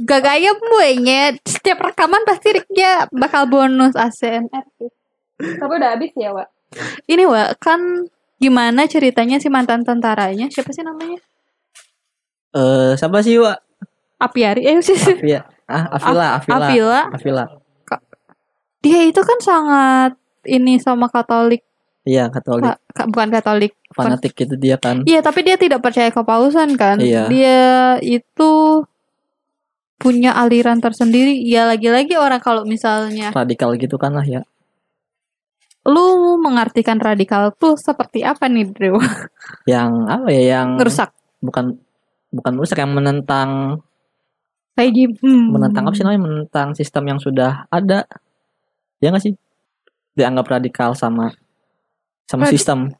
[0.04, 4.92] Gak gaya monyet Setiap rekaman pasti dia bakal bonus ASMR sih.
[5.40, 6.48] Tapi udah habis ya Wak
[7.08, 8.04] Ini Wak Kan
[8.40, 11.20] gimana ceritanya si mantan tentaranya Siapa sih namanya?
[12.50, 13.58] Eh, siapa sih Wak?
[14.18, 15.44] Apiari Eh sih Afia.
[15.64, 16.56] Ah, Afila, Afila.
[16.66, 17.44] Avila Afila.
[18.80, 21.62] Dia itu kan sangat Ini sama Katolik
[22.02, 22.64] Iya, Katolik.
[22.64, 25.04] Ka- ka- Bukan Katolik Fanatik itu dia kan.
[25.04, 27.28] Iya tapi dia tidak percaya kepausan kan Iya.
[27.28, 27.60] Dia
[28.00, 28.82] itu
[29.94, 34.42] Punya aliran tersendiri Ya lagi-lagi orang kalau misalnya Radikal gitu kan lah ya.
[35.88, 38.96] Lu mengartikan radikal tuh seperti apa nih Drew?
[39.70, 41.80] Yang apa ya yang Ngerusak bukan
[42.30, 43.80] bukan rusak yang menentang
[44.76, 45.50] kayak hmm.
[45.50, 48.04] menentang apa sih namanya menentang sistem yang sudah ada.
[49.00, 49.34] Ya nggak sih?
[50.14, 51.32] Dianggap radikal sama
[52.28, 52.92] sama Radi- sistem.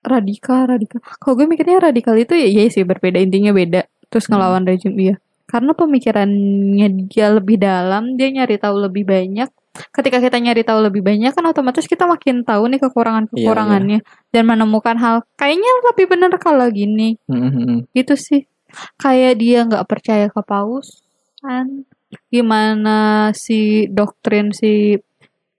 [0.00, 1.00] Radikal, radikal.
[1.20, 3.84] Kalau gue mikirnya radikal itu ya iya sih berbeda intinya beda.
[4.08, 4.36] Terus Hmm.
[4.36, 5.16] ngelawan rejim iya.
[5.44, 9.50] Karena pemikirannya dia lebih dalam, dia nyari tahu lebih banyak.
[9.70, 14.02] Ketika kita nyari tahu lebih banyak kan otomatis kita makin tahu nih kekurangan-kekurangannya.
[14.34, 17.16] Dan menemukan hal kayaknya lebih bener kalau gini.
[17.30, 18.50] Hmm, gitu sih.
[18.98, 21.86] Kayak dia nggak percaya ke pausan
[22.30, 24.98] gimana si doktrin si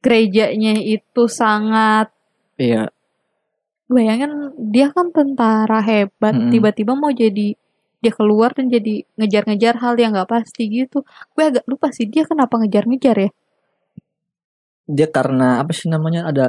[0.03, 2.11] gerejanya itu sangat
[2.61, 2.93] Iya,
[3.89, 6.51] bayangin dia kan tentara hebat Mm-mm.
[6.53, 7.57] tiba-tiba mau jadi
[8.01, 11.05] dia keluar dan jadi ngejar-ngejar hal yang nggak pasti gitu.
[11.33, 13.29] Gue agak lupa sih dia kenapa ngejar-ngejar ya
[14.91, 16.45] dia karena apa sih namanya ada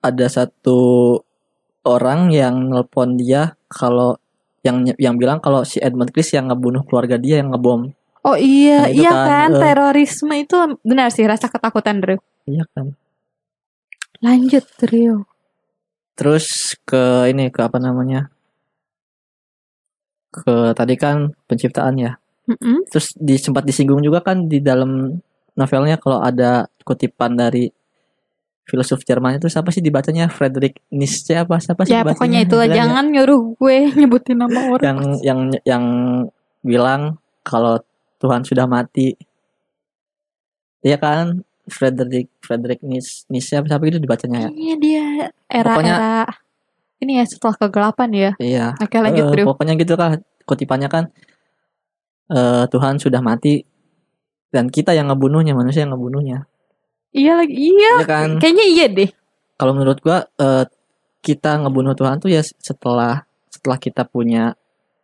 [0.00, 1.20] ada satu
[1.84, 4.16] orang yang nelpon dia kalau
[4.64, 7.92] yang yang bilang kalau si Edmund Chris yang ngebunuh keluarga dia yang ngebom.
[8.24, 9.60] oh iya Nah, iya kan, kan eh.
[9.60, 12.16] terorisme itu benar sih rasa ketakutan Drew
[12.48, 12.96] Iya kan.
[14.24, 15.28] lanjut Drew
[16.14, 18.30] Terus ke ini ke apa namanya?
[20.30, 22.12] Ke tadi kan penciptaan ya.
[22.46, 22.86] Mm-mm.
[22.86, 25.18] Terus di sempat disinggung juga kan di dalam
[25.54, 27.70] novelnya kalau ada kutipan dari
[28.64, 32.16] filosof Jerman itu siapa sih dibacanya Friedrich Nietzsche apa siapa sih ya dibacanya?
[32.16, 35.84] pokoknya itulah jangan nyuruh gue nyebutin nama orang yang yang yang
[36.64, 37.76] bilang kalau
[38.18, 39.12] Tuhan sudah mati.
[40.80, 41.44] Iya kan?
[41.64, 44.50] Friedrich Friedrich Nietzsche, Nietzsche apa siapa itu dibacanya ya?
[44.52, 45.04] Kayaknya dia
[45.48, 46.24] era-era
[47.00, 48.30] ini ya setelah kegelapan ya.
[48.40, 48.66] Iya.
[48.80, 49.44] Oke lanjut Drew.
[49.48, 51.04] pokoknya gitu kan kutipannya kan
[52.32, 53.64] eh Tuhan sudah mati
[54.54, 56.46] dan kita yang ngebunuhnya manusia yang ngebunuhnya
[57.10, 57.92] Iya lagi iya.
[58.02, 59.10] ya kan Kayaknya iya deh.
[59.54, 60.64] kalau menurut gua eh,
[61.20, 64.54] kita ngebunuh Tuhan tuh ya setelah setelah kita punya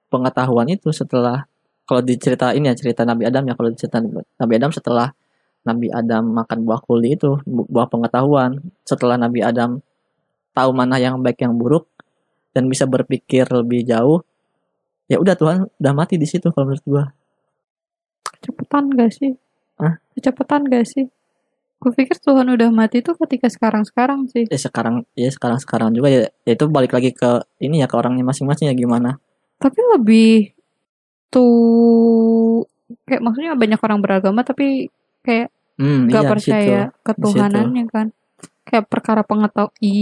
[0.06, 1.46] pengetahuan itu setelah
[1.82, 3.98] kalau diceritain ya cerita Nabi Adam ya kalau cerita
[4.36, 5.10] Nabi Adam setelah
[5.60, 9.78] Nabi Adam makan buah kuli itu bu- buah pengetahuan setelah Nabi Adam
[10.50, 11.86] tahu mana yang baik yang buruk
[12.50, 14.22] dan bisa berpikir lebih jauh
[15.06, 17.04] ya udah Tuhan udah mati di situ kalau menurut gua
[18.40, 19.36] Cepetan gak sih?
[19.76, 20.00] Hah?
[20.16, 21.06] Cepetan gak sih?
[21.80, 24.44] Gue pikir Tuhan udah mati tuh ketika sekarang-sekarang sih.
[24.52, 27.96] ya sekarang ya sekarang sekarang juga ya, ya itu balik lagi ke ini ya ke
[27.96, 29.16] orangnya masing-masing ya gimana
[29.56, 30.52] Tapi lebih
[31.32, 32.68] tuh
[33.08, 34.92] kayak maksudnya banyak orang beragama tapi
[35.24, 35.48] kayak
[35.80, 37.04] hmm, gak iya, percaya situ.
[37.06, 38.06] ketuhanannya kan.
[38.68, 39.92] Kayak perkara pengetahuan i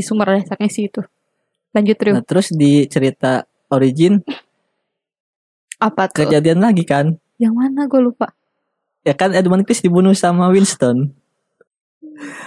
[0.00, 1.04] sumber dasarnya sih itu.
[1.76, 2.14] Lanjut Drew.
[2.16, 4.24] Nah, terus di cerita origin
[5.76, 6.24] Apa tuh?
[6.24, 8.32] kejadian lagi kan Yang mana gue lupa.
[9.02, 11.14] Ya kan Edmund Chris dibunuh sama Winston.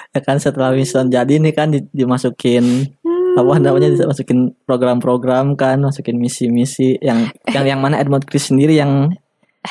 [0.10, 3.38] Ya kan setelah Winston jadi nih kan di- dimasukin Hmm.
[3.38, 9.14] apa namanya dimasukin program-program kan, masukin misi-misi yang yang yang mana Edmund Chris sendiri yang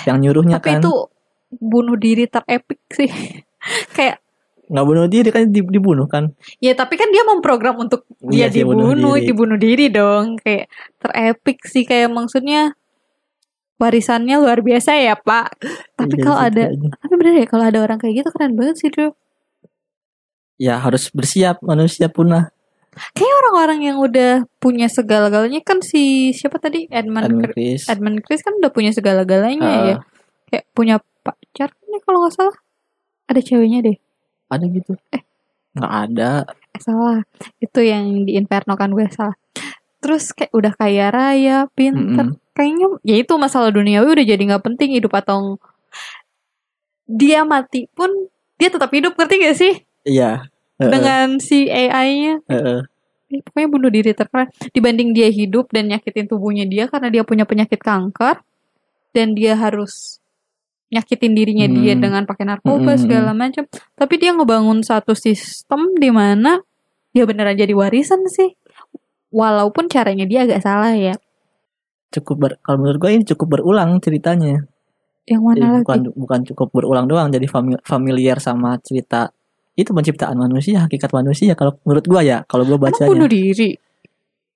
[0.07, 0.81] yang nyuruhnya Tapi kan.
[0.81, 0.94] itu
[1.50, 3.11] bunuh diri terepik sih.
[3.98, 4.22] Kayak
[4.68, 6.31] nggak bunuh diri kan di- dibunuh kan.
[6.61, 9.26] ya tapi kan dia memprogram untuk dia Iya sih, bunuh dibunuh, diri.
[9.26, 10.38] dibunuh diri dong.
[10.38, 10.70] Kayak
[11.02, 12.77] terepik sih kayak maksudnya
[13.78, 15.46] warisannya luar biasa ya, Pak.
[15.94, 16.90] Tapi Iya kalau ada kayaknya.
[16.98, 19.10] tapi bener ya kalau ada orang kayak gitu keren banget sih, Drew.
[20.58, 22.50] ya harus bersiap manusia punah.
[23.14, 27.86] Kayak orang-orang yang udah punya segala-galanya kan si siapa tadi Edmund Edmund Chris.
[27.86, 29.96] Edmund Chris kan udah punya segala-galanya Ah, ya.
[30.50, 32.56] Kayak punya pacar nih kalau nggak salah.
[33.30, 33.96] Ada ceweknya deh.
[34.50, 34.98] Ada gitu.
[35.14, 35.22] Eh.
[35.78, 36.30] nggak ada.
[36.74, 37.22] Eh, salah.
[37.62, 39.38] Itu yang di Inferno kan gue salah.
[40.02, 42.34] Terus kayak udah kaya raya, pinter.
[42.34, 42.47] Mm-mm.
[42.58, 45.62] Kayaknya ya itu masalah duniawi udah jadi nggak penting hidup atau
[47.06, 48.10] dia mati pun
[48.58, 50.50] dia tetap hidup ngerti gak sih Iya.
[50.78, 52.80] Heeh, dengan si AI-nya heeh.
[53.28, 57.44] Eh, pokoknya bunuh diri terkeren dibanding dia hidup dan nyakitin tubuhnya dia karena dia punya
[57.44, 58.40] penyakit kanker
[59.12, 60.18] dan dia harus
[60.88, 61.76] nyakitin dirinya Hmm.
[61.78, 63.00] dia dengan pakai narkoba Hmm.
[63.00, 66.64] segala macam tapi dia ngebangun satu sistem di mana
[67.12, 68.56] dia beneran jadi warisan sih
[69.28, 71.12] walaupun caranya dia agak salah ya
[72.08, 74.64] Cukup ber, kalau menurut gue ini cukup berulang ceritanya.
[75.28, 76.16] yang Jadi mana bukan lagi?
[76.16, 79.28] bukan cukup berulang doang jadi fami- familiar sama cerita
[79.74, 83.12] itu penciptaan manusia hakikat manusia kalau menurut gua ya kalau gua Emang bacanya.
[83.12, 83.76] bunuh diri?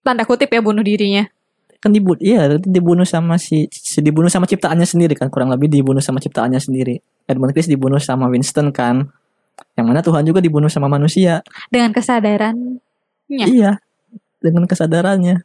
[0.00, 1.28] Tanda kutip ya bunuh dirinya.
[1.76, 6.00] Kan dibunuh iya dibunuh sama si, si dibunuh sama ciptaannya sendiri kan kurang lebih dibunuh
[6.00, 6.96] sama ciptaannya sendiri.
[7.28, 9.12] Edmund Chris dibunuh sama Winston kan.
[9.76, 11.44] Yang mana Tuhan juga dibunuh sama manusia.
[11.68, 12.80] Dengan kesadaran
[13.28, 13.44] Ya.
[13.44, 13.70] iya
[14.40, 15.44] dengan kesadarannya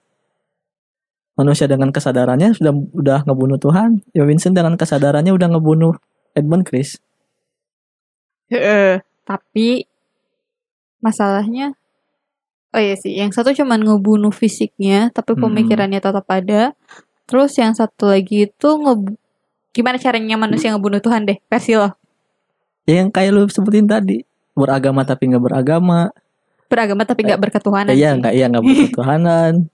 [1.38, 4.02] manusia dengan kesadarannya sudah udah ngebunuh Tuhan.
[4.12, 5.94] Ya Winston dengan kesadarannya udah ngebunuh
[6.34, 6.98] Edmund Chris.
[9.28, 9.86] Tapi
[10.98, 11.78] masalahnya
[12.74, 15.46] oh iya sih yang satu cuman ngebunuh fisiknya tapi Hmm.
[15.48, 16.74] pemikirannya tetap ada.
[17.28, 18.94] Terus yang satu lagi itu nge
[19.76, 21.94] gimana caranya manusia ngebunuh Tuhan deh versi lo?
[22.88, 24.24] Ya yang kayak lu sebutin tadi
[24.58, 26.10] beragama tapi nggak beragama.
[26.72, 29.68] Beragama tapi nggak berketuhanan iya nggak iya nggak berketuhanan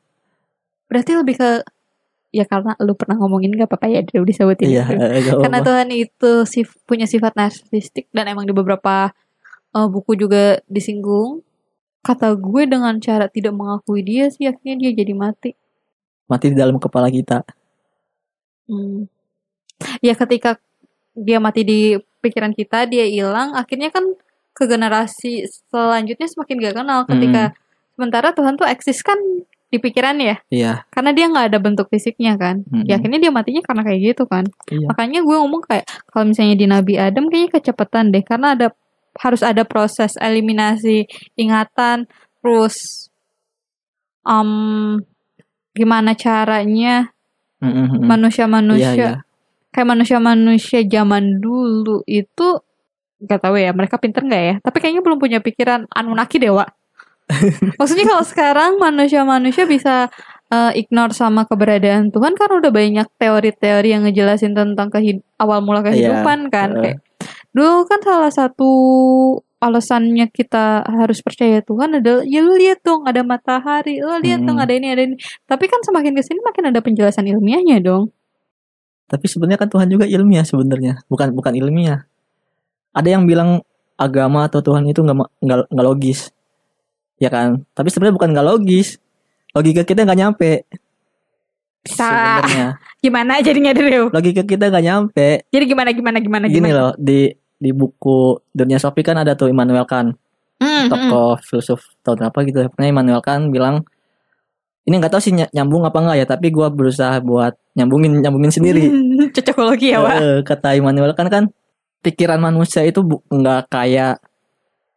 [0.94, 1.50] berarti lebih ke
[2.30, 5.62] ya karena lu pernah ngomongin gak apa-apa ya Drew disebutin iya nggak karena.
[5.66, 9.10] Tuhan itu sif- punya sifat narsistik dan emang di beberapa
[9.74, 11.42] uh, buku juga disinggung.
[12.04, 15.56] Kata gue dengan cara tidak mengakui dia sih akhirnya dia jadi mati.
[16.28, 17.48] Mati di dalam kepala kita.
[18.68, 19.08] Hmm.
[20.04, 20.60] Ya ketika
[21.16, 24.04] dia mati di pikiran kita, dia hilang, akhirnya kan
[24.52, 27.00] ke generasi selanjutnya semakin gak kenal.
[27.08, 27.56] Ketika
[27.96, 29.18] sementara Tuhan tuh eksis kan
[29.74, 32.62] di pikiran ya, iya karena dia nggak ada bentuk fisiknya kan.
[32.70, 32.86] Mm-mm.
[32.86, 34.46] Ya akhirnya dia matinya karena kayak gitu kan.
[34.70, 38.68] iya Makanya gue ngomong kayak kalau misalnya di Nabi Adam kayaknya kecepatan deh karena ada
[39.18, 41.06] harus ada proses eliminasi
[41.38, 42.06] ingatan
[42.42, 43.10] terus
[44.26, 44.98] um,
[45.74, 47.14] gimana caranya
[47.62, 48.02] mm-mm.
[48.06, 49.14] manusia-manusia Iya, iya.
[49.74, 52.48] kayak manusia-manusia zaman dulu itu
[53.24, 56.68] gak tahu ya mereka pinter nggak ya tapi kayaknya belum punya pikiran Anunnaki dewa
[57.76, 60.08] maksudnya kalau sekarang manusia-manusia bisa
[60.48, 65.82] eh, ignore sama keberadaan Tuhan karena udah banyak teori-teori yang ngejelasin tentang kehid- awal mula
[65.82, 66.98] kehidupan kan Iya, kayak
[67.54, 68.70] dulu kan salah satu
[69.62, 74.60] alasannya kita harus percaya Tuhan adalah ya lu lihat dong ada matahari lu lihat dong
[74.60, 74.66] Hmm.
[74.68, 75.16] ada ini ada ini.
[75.48, 78.12] Tapi kan semakin ke sini makin ada penjelasan ilmiahnya dong.
[79.08, 82.04] Tapi sebenarnya kan Tuhan juga ilmiah sebenarnya bukan bukan ilmiah.
[82.92, 83.64] Ada yang bilang
[83.96, 85.40] agama atau Tuhan itu nggak
[85.72, 86.33] nggak logis
[87.24, 89.00] ya kan tapi sebenarnya bukan nggak logis
[89.52, 90.52] logika kita nggak nyampe
[91.80, 92.04] Bisa.
[92.04, 92.68] sebenarnya
[93.04, 94.08] Gimana jadinya Drew?
[94.10, 96.76] logika kita nggak nyampe Jadi gimana gimana gimana gini gimana?
[96.76, 100.16] loh di di buku dunia Sofi kan ada tuh Immanuel Kant
[100.56, 100.92] Hmm, hmm, hmm.
[101.10, 103.84] tokoh filsuf tahun berapa gitu ya pokoknya Immanuel Kant bilang
[104.84, 108.48] ini nggak tahu sih ny- nyambung apa enggak ya tapi gua berusaha buat nyambungin nyambungin
[108.50, 108.88] sendiri
[109.36, 110.00] Cocokologi ya.
[110.14, 111.44] Eh, kata Immanuel Kant kan
[112.00, 114.24] pikiran manusia itu nggak kayak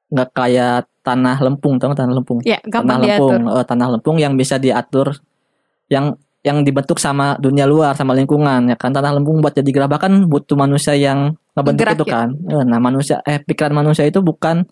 [0.07, 3.31] nggak kayak tanah lempung tahu tanah lempung Ya, gampang tanah diatur.
[3.35, 5.19] lempung eh, tanah lempung yang bisa diatur
[5.89, 10.27] yang yang dibentuk sama dunia luar sama lingkungan ya kan tanah lempung buat jadi gerabakan
[10.27, 12.13] butuh manusia yang ngebentuk Bergerak itu ya.
[12.13, 14.63] kan Eh, nah manusia eh pikiran manusia itu bukan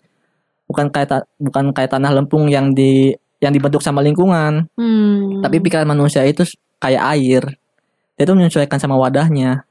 [0.65, 5.43] bukan kayak ta- bukan kayak tanah lempung yang di yang dibentuk sama lingkungan Hmm.
[5.43, 7.43] tapi pikiran manusia itu kayak air
[8.15, 9.67] dia itu menyesuaikan sama wadahnya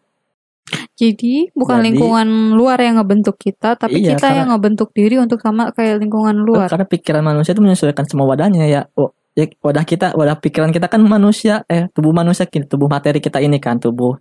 [0.95, 5.19] Jadi bukan Jadi- lingkungan luar yang ngebentuk kita, tapi Iya, kita karena- yang ngebentuk diri
[5.19, 6.71] untuk sama kayak lingkungan luar.
[6.71, 10.87] karena pikiran manusia itu menyesuaikan sama wadahnya ya oh, ya wadah kita wadah pikiran kita
[10.87, 14.17] kan manusia eh tubuh manusia tubuh materi kita ini kan tubuh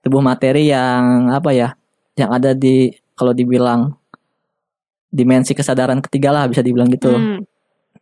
[0.00, 1.74] tubuh materi yang apa ya
[2.14, 3.92] yang ada di kalau dibilang
[5.08, 7.42] dimensi kesadaran ketiga lah bisa dibilang gitu Hmm.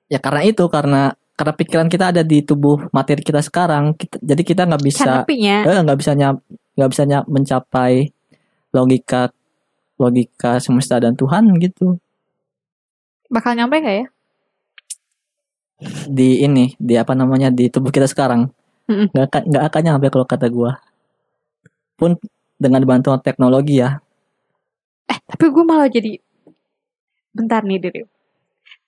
[0.07, 4.43] ya karena itu karena karena pikiran kita ada di tubuh materi kita sekarang kita, jadi
[4.45, 6.39] kita nggak bisa eh, nggak bisa nyap
[6.75, 8.11] nggak bisa mencapai
[8.75, 9.31] logika
[9.99, 11.99] logika semesta dan Tuhan gitu
[13.31, 14.07] bakal nyampe gak ya?
[16.07, 18.47] di ini di apa namanya di tubuh kita sekarang
[18.87, 20.79] nggak akan nggak akan nyampe kalau kata gua
[21.95, 22.15] pun
[22.59, 23.99] dengan bantuan teknologi ya
[25.05, 26.17] Eh, tapi gue malah jadi
[27.35, 28.03] bentar nih diri.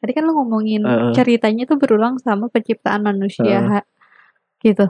[0.01, 1.13] Tadi kan lo ngomongin Heeh.
[1.13, 3.89] ceritanya itu berulang sama penciptaan manusia, ha-
[4.65, 4.89] gitu.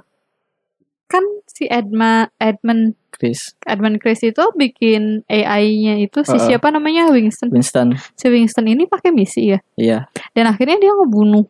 [1.07, 6.59] Kan si Edma Edmund Chris Edmund Chris itu bikin AI-nya itu si Heeh.
[6.59, 7.49] siapa namanya Winston.
[7.55, 9.59] Winston Si Winston ini pakai misi ya.
[9.79, 11.47] iya Dan akhirnya dia ngebunuh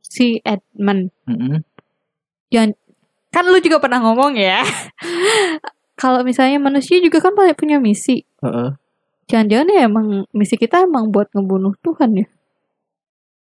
[0.00, 1.10] si Edmund.
[1.26, 1.62] Mm-mm.
[3.30, 4.66] Kan lu juga pernah ngomong ya.
[6.00, 8.26] Kalau misalnya manusia juga kan banyak punya misi.
[8.42, 8.74] Heeh.
[9.30, 12.26] Jangan-jangan ya emang misi kita emang buat ngebunuh Tuhan ya?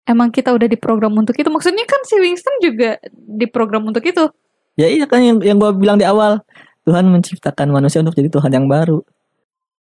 [0.05, 1.49] Emang kita udah diprogram untuk itu.
[1.49, 4.29] Maksudnya kan si Winston juga diprogram untuk itu.
[4.79, 6.39] Ya iya kan yang yang gua bilang di awal
[6.87, 9.03] Tuhan menciptakan manusia untuk jadi Tuhan yang baru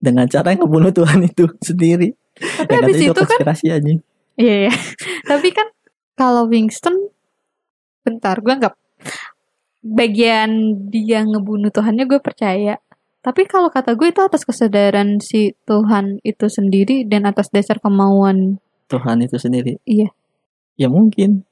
[0.02, 3.94] dengan cara yang ngebunuh Tuhan itu sendiri Tapi ya habis kata itu kan aja
[4.38, 4.74] Iya, iya.
[5.30, 5.68] Tapi kan
[6.14, 7.10] kalau Winston
[8.06, 8.76] bentar, gue nggak
[9.82, 12.78] bagian dia ngebunuh Tuhannya gue percaya.
[13.26, 18.62] Tapi kalau kata gue itu atas kesadaran si Tuhan itu sendiri dan atas dasar kemauan
[18.88, 20.16] Tuhan itu sendiri Iya.
[20.80, 21.44] ya mungkin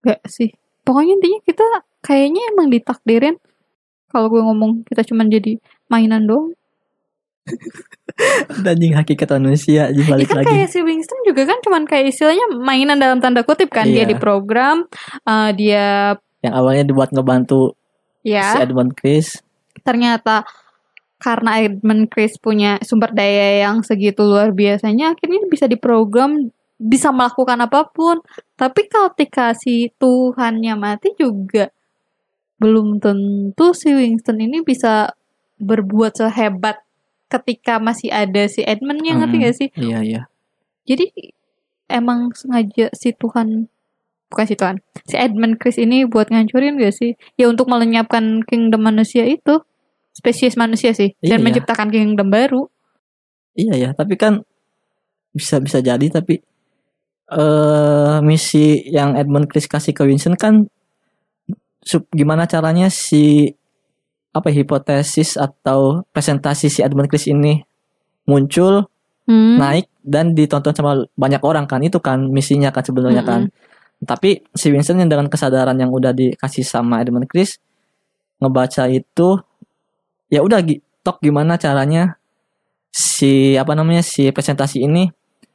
[0.00, 0.54] gak sih.
[0.84, 1.64] Pokoknya intinya kita
[2.00, 3.36] kayaknya emang ditakdirin.
[4.08, 6.52] Kalau gue ngomong kita cuman jadi mainan doang.
[8.64, 10.48] anjing hakikat manusia di Ya kan lagi.
[10.48, 13.84] kayak si Winston juga kan cuman kayak istilahnya mainan dalam tanda kutip kan.
[13.84, 14.14] Dia Iya.
[14.14, 14.86] diprogram
[15.26, 15.86] eh, dia
[16.40, 17.72] yang awalnya dibuat ngebantu
[18.22, 18.54] ya.
[18.54, 19.40] si Edmund Chris.
[19.82, 20.44] Ternyata
[21.18, 27.58] karena Edmund Chris punya sumber daya yang segitu luar biasanya akhirnya bisa diprogram bisa melakukan
[27.60, 28.18] apa pun.
[28.54, 31.70] Tapi ketika si Tuhannya mati juga
[32.54, 35.10] belum tentu si Winston ini bisa
[35.58, 36.80] berbuat sehebat
[37.26, 39.44] ketika masih ada si Edmundnya ngerti Hmm.
[39.44, 39.68] gak sih?
[39.74, 40.22] iya iya.
[40.84, 41.10] Jadi
[41.86, 43.66] emang sengaja si Tuhan
[44.30, 47.18] bukan si Tuhan si Edmund Chris ini buat ngancurin gak sih?
[47.34, 49.62] Ya untuk melenyapkan kingdom manusia itu
[50.14, 51.44] spesies manusia sih dan Iya.
[51.44, 52.70] menciptakan kingdom baru.
[53.54, 54.42] Iya ya tapi kan
[55.30, 56.38] bisa bisa jadi tapi
[57.32, 60.68] eh misi yang Edmund Chris kasih ke Winston kan
[61.80, 63.54] sub, gimana caranya si
[64.34, 67.62] apa hipotesis atau presentasi si Edmund Chris ini
[68.28, 68.88] muncul
[69.24, 69.56] Hmm.
[69.56, 71.80] naik dan ditonton sama banyak orang kan?
[71.80, 73.48] Itu kan misinya kan sebenarnya kan?
[74.04, 77.56] Tapi si Winston yang dengan kesadaran yang udah dikasih sama Edmund Chris
[78.36, 79.40] ngebaca itu
[80.28, 80.60] ya udah
[81.00, 82.20] tok gimana caranya
[82.92, 85.08] si apa namanya si presentasi ini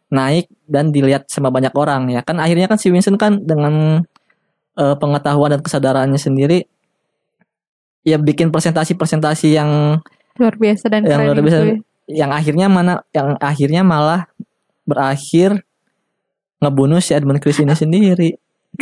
[0.09, 4.01] naik dan dilihat sama banyak orang ya kan akhirnya kan si Winston kan dengan
[4.75, 6.65] eh, pengetahuan dan kesadarannya sendiri
[8.01, 10.01] ya bikin presentasi-presentasi yang
[10.39, 11.57] luar biasa dan Yang luar biasa.
[11.61, 11.75] ya.
[12.09, 14.25] yang akhirnya mana yang akhirnya malah
[14.87, 15.61] berakhir
[16.57, 18.29] ngebunuh si Edmund Chris ini sendiri.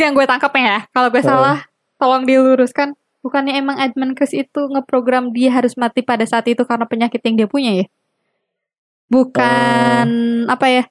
[0.00, 1.28] yang gue tangkap ya kalau gue Oh.
[1.28, 1.58] salah
[2.00, 6.86] tolong diluruskan bukannya emang Edmund Chris itu ngeprogram dia harus mati pada saat itu karena
[6.88, 7.86] penyakit yang dia punya ya
[9.08, 10.08] bukan
[10.46, 10.82] apa ya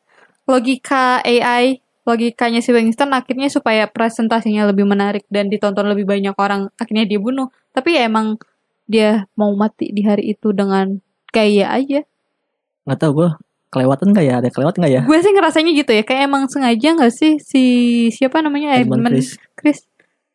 [0.48, 6.72] logika AI logikanya si Winston akhirnya supaya presentasinya lebih menarik dan ditonton lebih banyak orang
[6.80, 8.40] akhirnya dia bunuh tapi ya emang
[8.88, 11.04] dia mau mati di hari itu dengan
[11.36, 12.08] gaya aja
[12.88, 13.30] Nggak tahu gue
[13.68, 14.34] kelewatan nggak ya?
[14.40, 15.02] Ada kelewat nggak ya?
[15.04, 17.64] gue sih ngerasanya gitu ya kayak emang sengaja nggak sih si
[18.16, 19.30] siapa namanya Edmund Edmund Chris.
[19.60, 19.80] Chris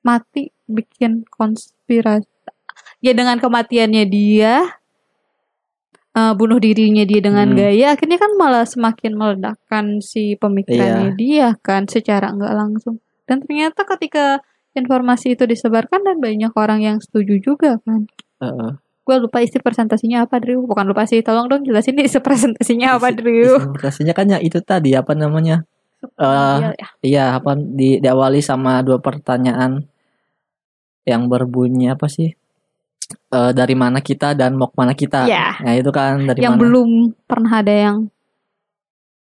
[0.04, 2.28] mati bikin konspirasi
[3.00, 4.76] ya dengan kematiannya dia
[6.12, 7.58] eh, bunuh dirinya dia dengan Hmm.
[7.58, 13.82] gaya akhirnya kan malah semakin meledakkan si pemikirannya dia kan secara nggak langsung dan ternyata
[13.96, 14.40] ketika
[14.72, 18.08] informasi itu disebarkan dan banyak orang yang setuju juga kan
[18.40, 18.70] Heeh.
[19.02, 23.10] gue lupa isi presentasinya apa Drew bukan lupa sih tolong dong jelasin isi presentasinya apa
[23.10, 25.64] Isi- Drew Presentasinya kan ya itu tadi apa namanya?
[26.02, 26.88] Eh, Iya, ya.
[27.02, 29.86] Iya, apa di diawali sama dua pertanyaan
[31.02, 32.34] yang berbunyi apa sih?
[33.32, 35.24] Eh, dari mana kita dan mau ke mana kita?
[35.24, 35.60] Iya.
[35.64, 36.62] Nah itu kan dari yang mana?
[36.62, 36.88] belum
[37.24, 37.96] pernah ada yang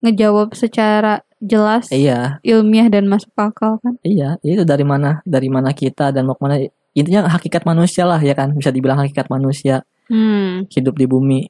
[0.00, 4.38] ngejawab secara jelas Iya, ilmiah dan masuk akal kan iya.
[4.42, 5.20] Itu dari mana?
[5.22, 6.56] Dari mana kita dan mau ke mana?
[6.96, 8.54] Intinya hakikat manusia lah ya kan?
[8.54, 11.40] Bisa dibilang hakikat manusia hmm hidup di bumi.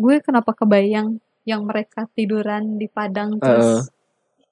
[0.00, 3.92] gue kenapa kebayang yang mereka tiduran di padang terus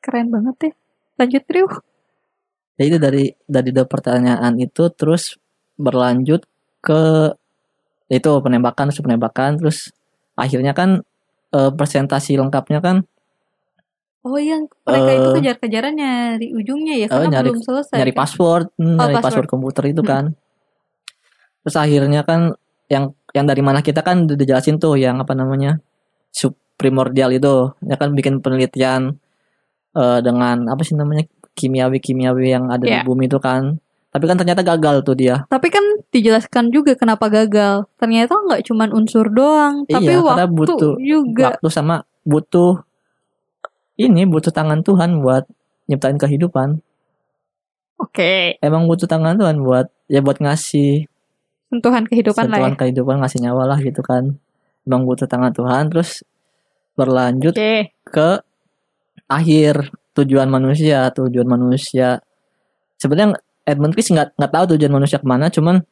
[0.04, 0.72] keren banget ya
[1.16, 1.68] lanjut Rio
[2.78, 5.34] Ya itu dari dari pertanyaan itu terus
[5.74, 6.46] berlanjut
[6.78, 7.32] ke
[8.08, 9.78] itu penembakan terus penembakan terus
[10.34, 11.02] akhirnya kan
[11.50, 13.04] eh, presentasi lengkapnya kan
[14.20, 17.96] Oh yang mereka itu Eh, kejar-kejaran nyari ujungnya ya eh, karena nyari- belum selesai.
[17.96, 18.18] nyari kan?
[18.18, 19.24] password hmm, Oh, nyari password.
[19.24, 20.10] password komputer itu Hmm.
[20.10, 20.24] kan
[21.62, 22.40] terus akhirnya kan
[22.88, 25.76] yang yang dari mana kita kan udah dijelasin tuh yang apa namanya
[26.30, 29.16] subprimordial itu ya kan bikin penelitian
[29.94, 33.00] eh, dengan apa sih namanya kimiawi kimiawi yang ada Iya.
[33.00, 33.76] di bumi itu kan
[34.08, 37.84] tapi kan ternyata gagal tuh dia Tapi kan dijelaskan juga kenapa gagal.
[38.00, 41.44] Ternyata nggak cuman unsur doang, tapi Iya, karena waktu butuh juga.
[41.52, 42.80] waktu sama butuh
[43.98, 45.44] ini butuh tangan Tuhan buat
[45.86, 46.80] nyiptain kehidupan
[47.98, 51.10] Oke, emang butuh tangan Tuhan buat ya buat ngasih
[51.68, 52.56] sentuhan kehidupan lah ya.
[52.64, 54.38] sentuhan kehidupan ngasih nyawa lah gitu kan
[54.86, 56.22] emang butuh tangan Tuhan terus
[56.94, 58.40] berlanjut Oke, ke
[59.26, 62.22] akhir tujuan manusia tujuan manusia
[62.96, 63.36] sebenarnya
[63.68, 65.84] Edmund Chris nggak nggak tahu tujuan manusia ke mana cuman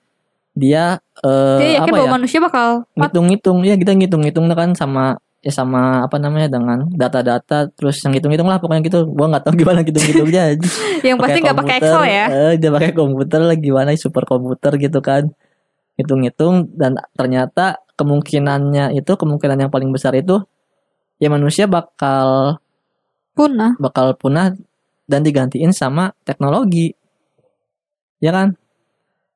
[0.56, 2.14] dia eh, dia yakin apa bahwa ya?
[2.16, 8.00] manusia bakal ngitung-ngitung ya kita ngitung-ngitung kan sama ya sama apa namanya dengan data-data terus
[8.02, 9.04] yang hitung-hitung lah pokoknya gitu.
[9.06, 10.58] Gua nggak tahu gimana hitung-hitungnya
[11.06, 12.26] Yang pasti nggak pakai Excel ya.
[12.32, 15.28] eh, dia pakai komputer lah gimana super komputer gitu kan.
[16.00, 20.40] Hitung-hitung dan ternyata kemungkinannya itu kemungkinan yang paling besar itu
[21.16, 22.60] ya manusia bakal
[23.36, 23.76] Punah.
[23.76, 24.56] bakal punah
[25.04, 26.95] dan digantiin sama teknologi
[28.18, 28.56] ya kan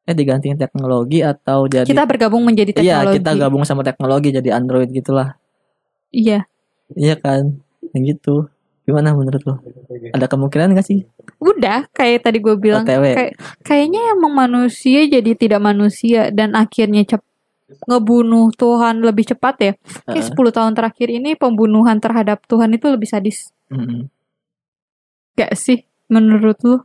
[0.05, 3.17] eh digantiin teknologi atau jadi Kita bergabung menjadi iya teknologi.
[3.21, 5.37] kita gabung sama teknologi jadi android gitulah
[6.11, 6.49] Iya.
[6.93, 7.63] iya kan
[7.93, 8.51] yang gitu
[8.83, 9.55] gimana menurut lo
[10.11, 11.07] ada kemungkinan gak sih
[11.39, 17.07] Udah, kayak tadi gue bilang, OTW kayak kayaknya emang manusia jadi tidak manusia dan akhirnya
[17.07, 17.23] cep
[17.87, 19.73] ngebunuh Tuhan lebih cepat ya.
[20.05, 23.55] Kayak 10 tahun terakhir ini pembunuhan terhadap Tuhan itu lebih sadis.
[23.71, 24.11] Mm-mm.
[25.33, 26.83] Gak sih menurut lu?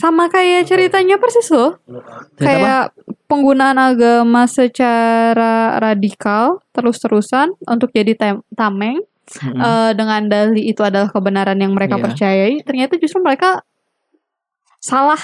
[0.00, 1.76] Sama kayak ceritanya persis loh.
[1.84, 2.40] Cerita apa?
[2.40, 2.84] Kayak
[3.28, 9.60] penggunaan agama secara radikal terus-terusan untuk jadi tem- tameng Mm-mm.
[9.60, 12.02] eh, dengan dalih itu adalah kebenaran yang mereka Iya.
[12.02, 12.54] percayai.
[12.64, 13.60] Ternyata justru mereka
[14.80, 15.20] salah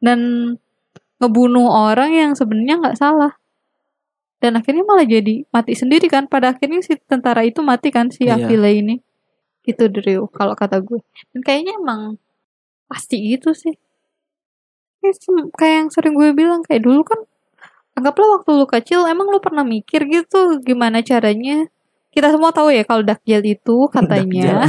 [0.00, 0.18] dan
[1.20, 3.36] ngebunuh orang yang sebenarnya nggak salah.
[4.40, 6.24] Dan akhirnya malah jadi mati sendiri kan.
[6.24, 8.40] Pada akhirnya si tentara itu mati kan si Iya.
[8.40, 8.96] Aquila ini.
[9.60, 11.04] Gitu Drew kalau kata gue.
[11.30, 12.16] Dan kayaknya emang
[12.88, 13.76] pasti gitu sih.
[15.00, 17.20] Kayak, sem- kayak yang sering gue bilang kayak dulu kan
[17.92, 21.68] anggaplah waktu lu kecil emang lu pernah mikir gitu gimana caranya?
[22.10, 24.66] Kita semua tahu ya kalau dakjal itu katanya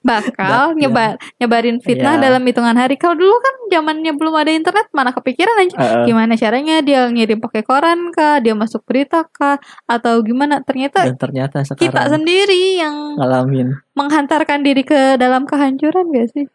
[0.00, 0.78] bakal Dakjal.
[0.78, 2.22] nyebar nyebarin fitnah Iya.
[2.22, 2.94] dalam hitungan hari.
[2.94, 6.04] Kalau dulu kan zamannya belum ada internet mana kepikiran aja Heeh.
[6.06, 6.78] gimana caranya?
[6.80, 8.38] Dia ngirim pakai koran kah?
[8.38, 9.58] Dia masuk berita kah?
[9.84, 10.62] Atau gimana?
[10.62, 13.74] Ternyata dan ternyata kita sendiri yang ngalamin.
[13.92, 16.46] menghantarkan diri ke dalam kehancuran gak sih?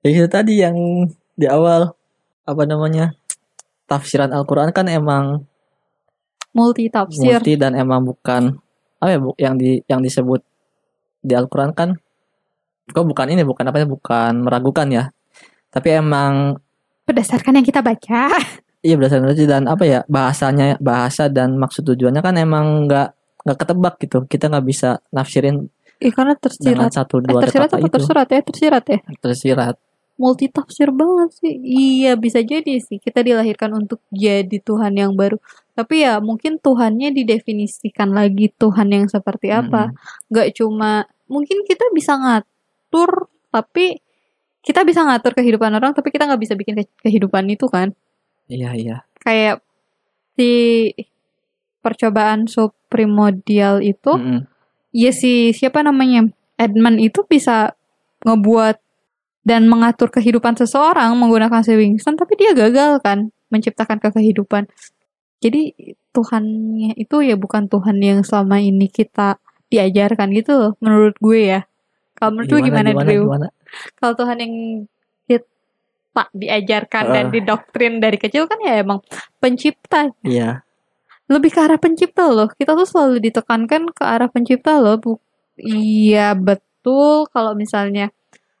[0.00, 0.76] Ya, itu tadi yang
[1.34, 1.92] di awal
[2.44, 3.16] apa namanya
[3.88, 5.44] tafsiran Al-Quran kan emang
[6.54, 8.54] multi tafsir multi dan emang bukan
[9.02, 10.40] apa ya bu, yang di yang disebut
[11.24, 11.96] di Al-Quran kan
[12.92, 15.04] kok bukan ini bukan apa ya bukan meragukan ya.
[15.72, 16.60] Tapi emang
[17.08, 18.28] berdasarkan yang kita baca.
[18.84, 23.16] Iya berdasarkan itu dan apa ya bahasanya bahasa dan maksud tujuannya kan emang nggak
[23.48, 24.28] nggak ketebak gitu.
[24.28, 25.72] Kita nggak bisa nafsirin
[26.04, 26.92] eh, karena tersirat.
[26.92, 27.94] satu eh, dua tersirat kata apa itu.
[27.96, 28.40] tersirat ya?
[28.44, 28.98] Tersirat ya?
[29.24, 29.76] Tersirat
[30.14, 31.54] multi tafsir banget sih.
[31.58, 35.38] Iya bisa jadi sih kita dilahirkan untuk jadi Tuhan yang baru.
[35.74, 39.90] Tapi ya mungkin Tuhannya didefinisikan lagi Tuhan yang seperti apa.
[39.90, 40.30] Mm-mm.
[40.30, 43.98] Gak cuma mungkin kita bisa ngatur tapi
[44.64, 47.92] kita bisa ngatur kehidupan orang tapi kita nggak bisa bikin ke- kehidupan itu kan.
[48.46, 49.64] iya iya Kayak
[50.36, 50.88] di
[51.80, 54.40] percobaan subprimordial itu Mm-mm.
[54.90, 57.76] ya si siapa namanya Edmund itu bisa
[58.24, 58.80] ngebuat
[59.44, 64.66] dan mengatur kehidupan seseorang menggunakan si Winston tapi dia gagal kan menciptakan kehidupan
[65.38, 65.76] jadi
[66.14, 69.36] Tuhannya itu ya bukan Tuhan yang selama ini kita
[69.68, 71.60] diajarkan gitu loh menurut gue ya
[72.16, 73.26] kalau menurut gue gimana, Drew?
[73.28, 73.48] gimana?
[74.00, 74.54] kalau Tuhan yang
[75.28, 77.32] kita diajarkan dan Ah.
[77.34, 79.02] didoktrin dari kecil kan ya emang
[79.42, 80.64] pencipta iya
[81.24, 82.48] lebih ke arah pencipta loh.
[82.52, 85.00] Kita tuh selalu ditekankan ke arah pencipta loh.
[85.00, 85.12] Bu
[85.56, 88.10] iya betul kalau misalnya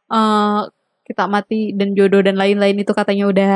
[0.08, 0.60] eh
[1.04, 3.52] kita mati dan jodoh dan lain-lain itu katanya udah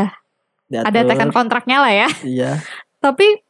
[0.68, 1.09] ada diatur.
[1.09, 2.09] tekan kontraknya lah ya.
[2.22, 2.61] iya
[3.01, 3.40] Tapi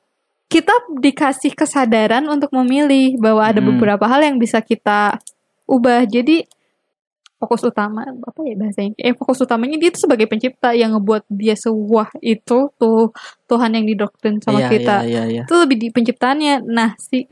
[0.46, 3.74] kita dikasih kesadaran untuk memilih bahwa ada Hmm.
[3.74, 5.18] beberapa hal yang bisa kita
[5.66, 6.08] ubah.
[6.08, 6.46] Jadi
[7.38, 8.96] fokus utama apa ya bahasanya?
[8.96, 13.12] Eh fokus utamanya dia itu sebagai pencipta yang ngebuat dia sewah itu tuh
[13.44, 16.64] Tuhan yang didoktrin sama iya, kita iya iya iya itu lebih di penciptaannya.
[16.64, 17.28] Nah, si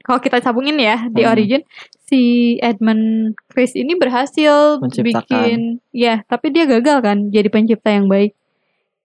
[0.00, 1.32] kalau kita sambungin ya di Hmm.
[1.32, 1.62] origin
[2.08, 2.20] si
[2.58, 8.34] Edmund Chris ini berhasil bikin ya, tapi dia gagal kan jadi pencipta yang baik.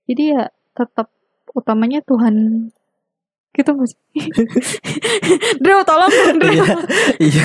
[0.05, 1.11] Jadi ya tetap
[1.51, 2.67] utamanya Tuhan.
[3.55, 3.97] Gitu nggak sih
[5.63, 6.59] Drew tolong Drew.
[6.59, 6.65] Iya
[7.23, 7.43] iya.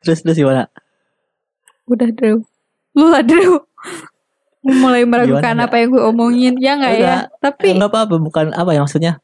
[0.00, 0.70] Terus terus gimana?
[1.84, 2.46] Udah Drew.
[2.94, 3.60] Lu lah Drew.
[4.66, 6.54] Mulai meragukan Gimana, apa yang gue omongin.
[6.58, 7.16] Ya nggak ya?
[7.38, 9.22] Tapi enggak apa-apa bukan apa ya maksudnya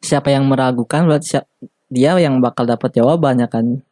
[0.00, 1.50] siapa yang meragukan berarti siap-
[1.86, 3.82] dia yang bakal dapat jawabannya kan.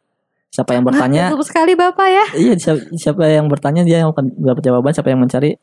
[0.51, 2.25] Siapa yang bertanya Betul sekali bapak ya.
[2.31, 4.91] Iya siapa, siapa yang bertanya dia yang akan dapat jawaban.
[4.95, 5.59] Siapa yang mencari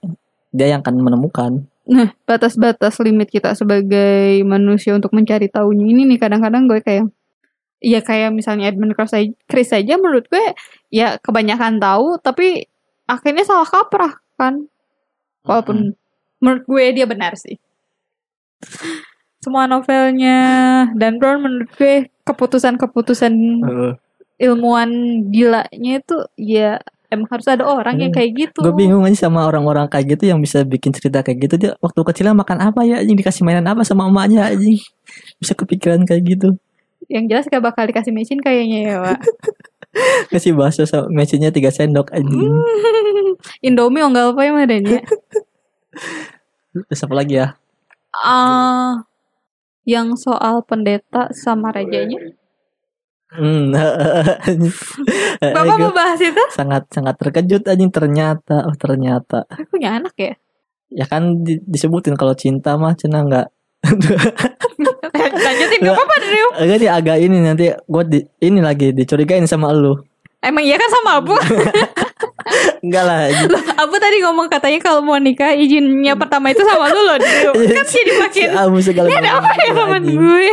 [0.52, 1.64] dia yang akan menemukan.
[1.88, 7.08] Nah, batas-batas limit kita sebagai manusia untuk mencari tahunya ini nih kadang-kadang gue kayak
[7.82, 10.54] ya kayak misalnya Edmund Chris aja, Chris aja menurut gue
[10.92, 12.68] ya kebanyakan tahu tapi
[13.08, 14.68] akhirnya salah kaprah kan.
[15.42, 15.96] Walaupun
[16.38, 17.58] menurut gue dia benar sih.
[19.42, 20.38] Semua novelnya
[20.94, 23.92] Dan Brown menurut gue keputusan-keputusan Heeh.
[24.40, 24.90] ilmuwan
[25.28, 26.78] gilanya itu ya
[27.08, 28.16] emang harus ada orang yang Hmm.
[28.16, 28.58] kayak gitu.
[28.58, 32.00] gue bingung aja sama orang-orang kayak gitu yang bisa bikin cerita kayak gitu dia waktu
[32.00, 34.80] kecilnya makan apa ya anjing dikasih mainan apa sama emaknya anjing
[35.36, 36.56] bisa kepikiran kayak gitu
[37.06, 39.18] Yang jelas gak bakal dikasih mecin kayaknya ya, Pak.
[40.32, 42.48] kasih bakso sama mesinnya tiga sendok anjing
[43.60, 45.02] Indomie onggal apa yang adanya?
[46.88, 47.58] terus apa lagi ya
[48.14, 49.04] Ah,
[49.82, 52.18] yang soal pendeta sama rajanya.
[53.32, 53.72] hmm
[55.56, 56.42] Bapak mau bahas itu?
[56.52, 60.32] sangat sangat terkejut anjing ternyata oh ternyata Saya punya anak ya.
[60.92, 63.48] ya kan di- disebutin kalau cinta mah cina nggak
[65.42, 66.48] Lanjutin gak apa-apa Drew.
[66.60, 69.96] agak agak ini nanti gue di ini lagi dicurigain sama lu
[70.42, 71.38] Emang iya kan sama Abu?
[72.84, 73.30] enggak lah.
[73.46, 77.54] Loh, Abu tadi ngomong katanya kalau mau nikah izinnya pertama itu sama lu loh Drew.
[77.70, 80.18] Kan jadi makin Abu segala Ini ada apa ya anjing.
[80.18, 80.50] gue?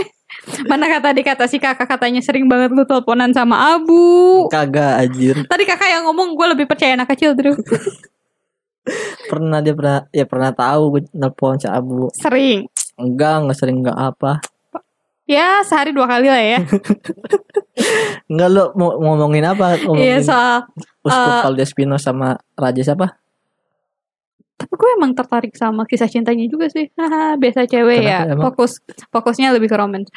[0.70, 4.46] Mana kata di kata si kakak katanya sering banget lu teleponan sama Abu.
[4.54, 7.58] kagak anjir Tadi kakak yang ngomong gue lebih percaya anak kecil Drew.
[9.30, 12.66] pernah dia pernah ya pernah tahu gue nelpon si Abu Sering.
[12.98, 14.42] enggak enggak sering enggak apa
[15.30, 16.60] Ya sehari dua kali lah ya.
[18.34, 20.68] enggak lo mau ngomongin apa Iya ngomongin soal
[21.00, 23.16] Uskup eh, Valdespino sama Raja siapa
[24.60, 26.92] Tapi gue emang tertarik sama kisah cintanya juga sih.
[27.00, 28.34] Haha, biasa cewek Kenapa ya.
[28.36, 28.44] emang?
[28.52, 30.12] Fokus fokusnya lebih ke romance.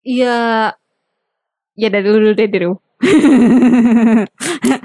[0.00, 0.72] Iya.
[1.76, 2.80] Ya dari dulu deh dulu.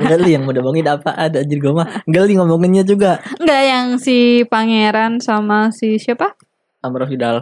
[0.04, 4.46] Geli yang mau ngomongin apa ada anjir gue mah Geli ngomonginnya juga Enggak yang si
[4.46, 6.38] pangeran sama si siapa?
[6.86, 7.42] Amro Vidal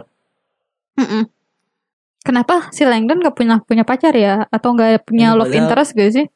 [0.96, 1.28] Mm-mm.
[2.22, 4.46] Kenapa si Langdon gak punya punya pacar ya?
[4.48, 6.26] Atau gak punya Hmm, love interest gak sih?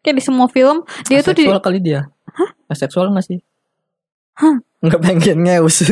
[0.00, 2.50] Kayak di semua film dia tuh di kali dia Hah?
[2.66, 3.40] Aseksual gak sih
[4.34, 4.56] Hah?
[4.80, 5.84] Enggak pengen ngeus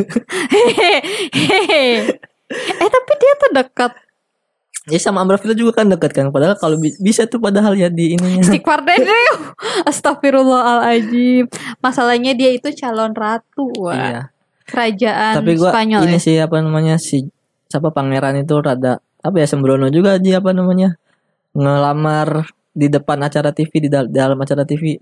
[0.49, 2.09] Hehehe.
[2.51, 3.93] Eh tapi dia tuh dekat
[4.87, 7.89] Ya sama Amro Vidal juga kan dekat kan Padahal kalau bi- bisa tuh padahal ya
[7.89, 8.97] di ininya Istighfar deh.
[9.85, 11.45] Astagfirullahaladzim
[11.79, 13.93] Masalahnya dia itu calon ratu Wak.
[13.95, 14.21] Iya
[14.65, 16.21] Kerajaan Tapi gua Spanyol ini ya.
[16.21, 17.29] sih apa namanya si
[17.67, 20.95] siapa pangeran itu rada apa ya sembrono juga dia apa namanya
[21.53, 24.99] ngelamar di depan acara TV di, dal- dalam acara TV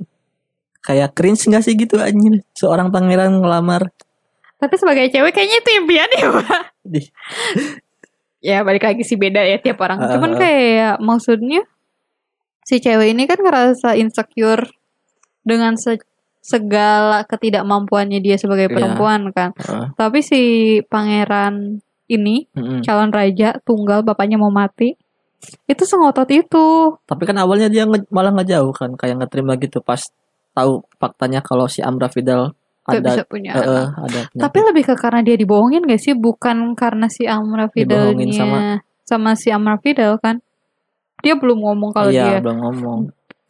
[0.80, 3.90] kayak cringe gak sih gitu anjir seorang pangeran ngelamar.
[4.56, 6.28] Tapi sebagai cewek kayaknya itu impian ya
[6.80, 7.00] di.
[8.40, 9.98] Ya balik lagi sih beda ya tiap orang.
[9.98, 10.38] Uh, Cuman uh.
[10.38, 11.66] kayak maksudnya
[12.62, 14.70] Si cewek ini kan ngerasa insecure
[15.42, 16.02] Dengan se-
[16.40, 18.74] segala ketidakmampuannya dia sebagai Iya.
[18.74, 19.50] perempuan kan.
[19.58, 20.40] Uh, Tapi si
[20.86, 22.80] pangeran ini mm-mm.
[22.86, 24.94] calon raja tunggal bapaknya mau mati.
[25.68, 26.96] Itu sengotot itu.
[27.06, 30.00] Tapi kan awalnya dia nge- malah nggak jauh kan kayak nggak terima gitu pas
[30.56, 33.66] tahu faktanya kalau si Amra Fidel Gak ada bisa punya anak.
[33.66, 36.14] eh, ada tapi lebih ke karena dia dibohongin gak sih?
[36.14, 39.34] Bukan karena si Amra Fidelnya sama...
[39.34, 40.38] si Amra Fidel kan?
[41.18, 43.00] Dia belum ngomong kalau dia iya belum ngomong.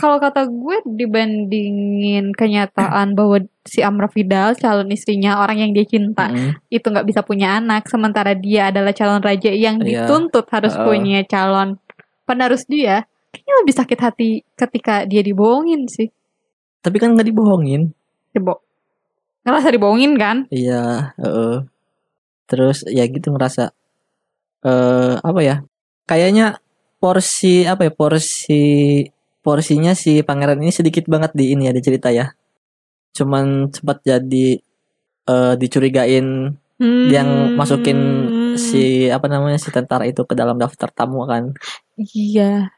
[0.00, 6.30] Kalau kata gue dibandingin kenyataan bahwa si Amra Fidel calon istrinya orang yang dia cinta
[6.30, 6.56] Mm-mm.
[6.70, 10.06] itu nggak bisa punya anak sementara dia adalah calon raja yang Iya.
[10.06, 10.86] dituntut harus Uh-uh.
[10.86, 11.76] punya calon
[12.24, 16.08] penerus dia kayaknya lebih sakit hati ketika dia dibohongin sih
[16.80, 17.90] tapi kan nggak dibohongin
[18.30, 18.62] Dibo
[19.42, 21.62] ngerasa dibohongin kan Iya, heeh.
[22.46, 23.70] Terus ya gitu ngerasa
[24.62, 25.56] eh apa ya?
[26.04, 26.58] Kayaknya
[26.98, 27.92] porsi apa ya?
[27.92, 28.62] Porsi
[29.40, 32.34] porsinya si pangeran ini sedikit banget di ini ya di cerita ya.
[33.16, 34.60] Cuman sempat jadi
[35.26, 37.08] eh dicurigain Hmm.
[37.08, 37.96] yang masukin
[38.60, 41.56] si apa namanya si tentara itu ke dalam daftar tamu kan.
[41.96, 42.68] iya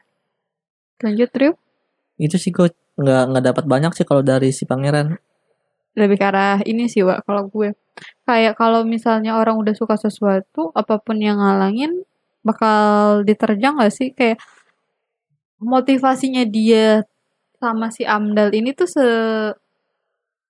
[1.03, 1.53] lanjut Rio
[2.15, 5.19] Itu sih gue nggak nggak dapat banyak sih kalau dari si pangeran.
[5.99, 7.75] lebih ke arah ini sih Wak kalau gue
[8.23, 12.07] kayak kalau misalnya orang udah suka sesuatu apa pun yang ngalangin
[12.39, 14.39] bakal diterjang gak sih kayak
[15.59, 17.03] motivasinya dia
[17.59, 19.05] sama si Amdal ini tuh se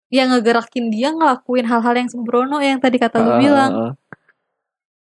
[0.09, 3.71] yang ngegerakin dia ngelakuin hal-hal yang sembrono yang tadi kata lu Eh, bilang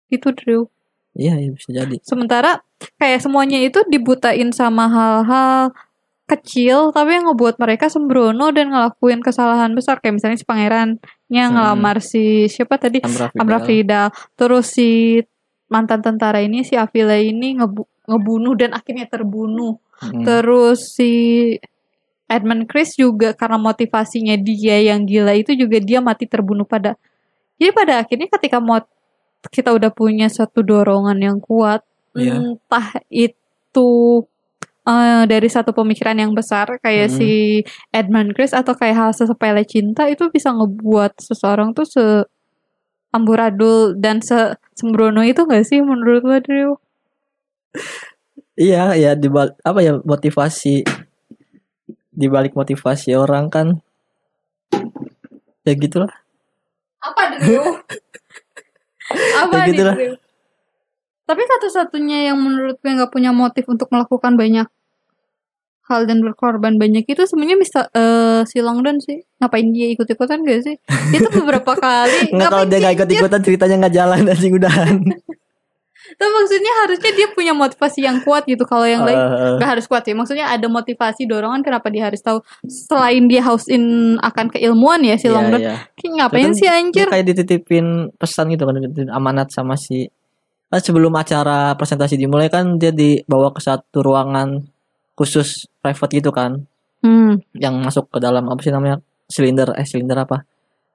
[0.08, 0.68] Itu Drew.
[1.12, 2.00] Iya, iya bisa jadi.
[2.04, 2.64] Sementara
[2.96, 5.72] kayak semuanya itu dibutain sama hal-hal
[6.26, 11.04] kecil tapi yang ngebuat mereka sembrono dan ngelakuin kesalahan besar kayak misalnya si pangerannya
[11.44, 11.52] Hmm.
[11.52, 13.04] ngelamar si siapa tadi
[13.36, 14.08] Amra Fidal.
[14.34, 15.20] Terus si
[15.68, 20.24] mantan tentara ini si Avila ini ngebu- ngebunuh dan akhirnya terbunuh Mm.
[20.24, 21.12] terus si
[22.32, 26.96] Edmund Chris juga karena motivasinya dia yang gila itu juga dia mati terbunuh pada
[27.60, 28.80] jadi pada akhirnya ketika mau
[29.52, 32.44] kita udah punya satu dorongan yang kuat Iya.
[32.44, 33.90] entah itu
[34.84, 37.16] eh, dari satu pemikiran yang besar kayak Mm.
[37.16, 37.32] si
[37.96, 42.06] Edmund Chris atau kayak hal sesepele cinta itu bisa ngebuat seseorang tuh se
[43.16, 46.72] amburadul dan se sembrono itu gak sih menurut lo Drew?
[48.60, 49.28] Iya, ya di
[49.64, 50.84] apa ya motivasi
[52.22, 53.68] di balik motivasi orang kan
[55.66, 56.14] ya gitulah.
[57.02, 57.66] Apa Drew?
[59.42, 59.96] Apa Ya gitulah.
[59.98, 60.16] Drew?
[61.26, 64.68] Tapi satu-satunya yang menurut gue nggak punya motif untuk melakukan banyak
[65.92, 69.24] hal dan berkorban banyak itu sebenarnya Mister eh si Longdon sih.
[69.44, 70.76] Ngapain dia ikut-ikutan gak sih?
[71.12, 72.30] Itu beberapa kali.
[72.36, 74.98] Enggak kalau dia nggak ikut ikutan ceritanya nggak jalan anjing udahan.
[76.12, 78.64] Tapi maksudnya harusnya dia punya motivasi yang kuat gitu.
[78.64, 80.12] Kalau yang lain Eh, nggak harus kuat sih.
[80.12, 82.42] Maksudnya ada motivasi dorongan kenapa dia harus tahu.
[82.66, 85.62] Selain dia house in akan keilmuan ya si iya, Longdon.
[85.62, 85.76] iya.
[85.94, 87.08] Kayak ngapain Kan sih anjir?
[87.08, 87.86] kayak dititipin
[88.16, 88.76] pesan gitu kan
[89.10, 90.10] amanat sama si
[90.68, 94.64] kan sebelum acara presentasi dimulai kan dia dibawa ke satu ruangan
[95.14, 96.64] khusus private gitu kan
[97.02, 97.42] Hmm.
[97.52, 100.46] yang masuk ke dalam apa sih namanya silinder eh silinder apa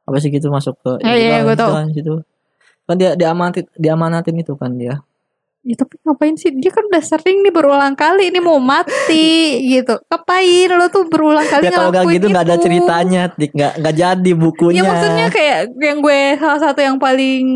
[0.02, 1.66] apa sih gitu masuk ke Iya, iya, gitu gua kan, tahu.
[1.66, 2.14] gitu kan, situ.
[2.86, 5.02] Kan dia diamanatin diamanatin itu kan dia
[5.66, 6.54] Ya tapi ngapain sih?
[6.54, 9.98] Dia kan udah sering nih berulang kali ini mau mati gitu.
[10.06, 13.94] Ngapain lo tuh berulang kali ya kalau ngelakuin gitu nggak ada ceritanya dik nggak nggak
[13.98, 17.46] jadi bukunya Ya maksudnya kayak yang gue salah satu yang paling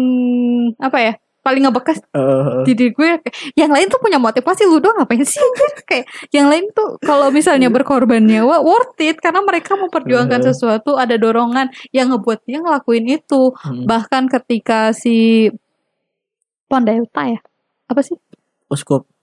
[0.83, 1.13] apa ya?
[1.41, 3.17] Paling ngebekas Eh, di diri gue
[3.57, 5.41] yang lain tuh punya motivasi lu doang ngapain sih?
[5.89, 9.17] Kayak yang lain tuh kalau misalnya berkorban nyawa worth it.
[9.19, 10.47] Karena mereka memperjuangkan Eh.
[10.53, 13.57] sesuatu ada dorongan yang ngebuat dia ngelakuin itu.
[13.57, 15.49] Hmm, bahkan ketika si
[16.69, 17.41] Pondeuta ya
[17.89, 18.15] apa sih?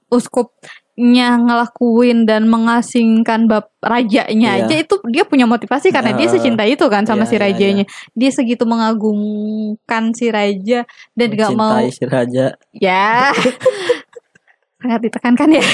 [0.10, 0.52] Uskup
[0.98, 4.66] uskupnya ngelakuin dan mengasingkan bab rajanya Iya.
[4.66, 7.42] aja itu dia punya motivasi karena dia Eh, secinta itu kan sama iya, si iya,
[7.46, 7.86] rajanya.
[8.18, 12.46] Dia segitu mengagumkan si raja dan gak mau mencintai si raja.
[12.74, 13.30] Ya.
[14.82, 15.62] Sangat ditekankan ya.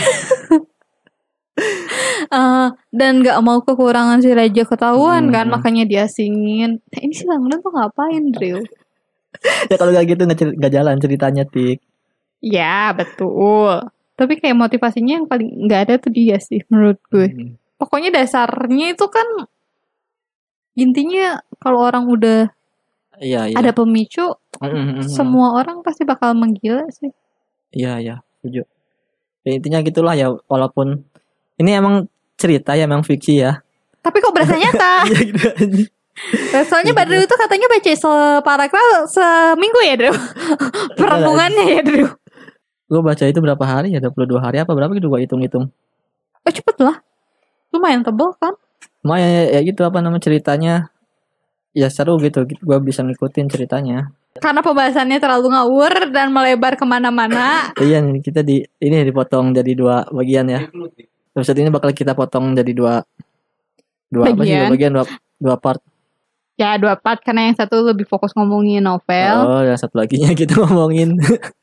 [2.33, 5.53] Eh, dan gak mau kekurangan si raja ketahuan kan Hmm.
[5.53, 8.57] makanya diasingin nah, ini si Langdon tuh ngapain Drew
[9.69, 11.77] ya kalau nggak gitu nggak nggak jalan ceritanya tik.
[12.41, 17.51] Ya betul tapi kayak motivasinya yang paling nggak ada tuh dia sih menurut gue Hmm.
[17.75, 19.25] pokoknya dasarnya itu kan
[20.73, 22.49] intinya kalau orang udah
[23.17, 25.09] iya iya ada pemicu Mm, mm, mm, mm.
[25.09, 27.09] semua orang pasti bakal menggila sih
[27.73, 28.61] Iya iya setuju.
[29.41, 31.01] Ya, intinya gitulah ya walaupun
[31.57, 32.05] ini emang
[32.37, 33.65] cerita ya emang fiksi ya.
[33.99, 35.47] tapi kok berasa nyata Iya gitu
[36.69, 40.13] soalnya Badru itu katanya baca separagraf seminggu ya Drew
[40.93, 42.07] perenungannya ya Drew
[42.93, 45.73] Gue baca itu berapa hari ya 22 hari apa berapa gitu gue hitung-hitung.
[46.39, 47.01] oh cepet lah
[47.69, 48.53] lumayan tebel kan
[49.01, 50.93] Lumayan ya, ya gitu apa nama ceritanya
[51.71, 54.13] ya seru gitu gue bisa ngikutin ceritanya.
[54.35, 59.71] karena pembahasannya terlalu ngawur dan melebar ke mana-mana Iya nih, kita di ini dipotong jadi
[59.73, 60.61] dua bagian ya.
[61.33, 63.01] Episode ini bakal kita potong jadi dua
[64.07, 64.69] dua apa sih dua Bagian.
[64.69, 65.05] bagian dua
[65.39, 65.81] dua part.
[66.53, 70.53] ya dua part karena yang satu lebih fokus ngomongin novel Oh, yang satu laginya kita
[70.59, 71.17] ngomongin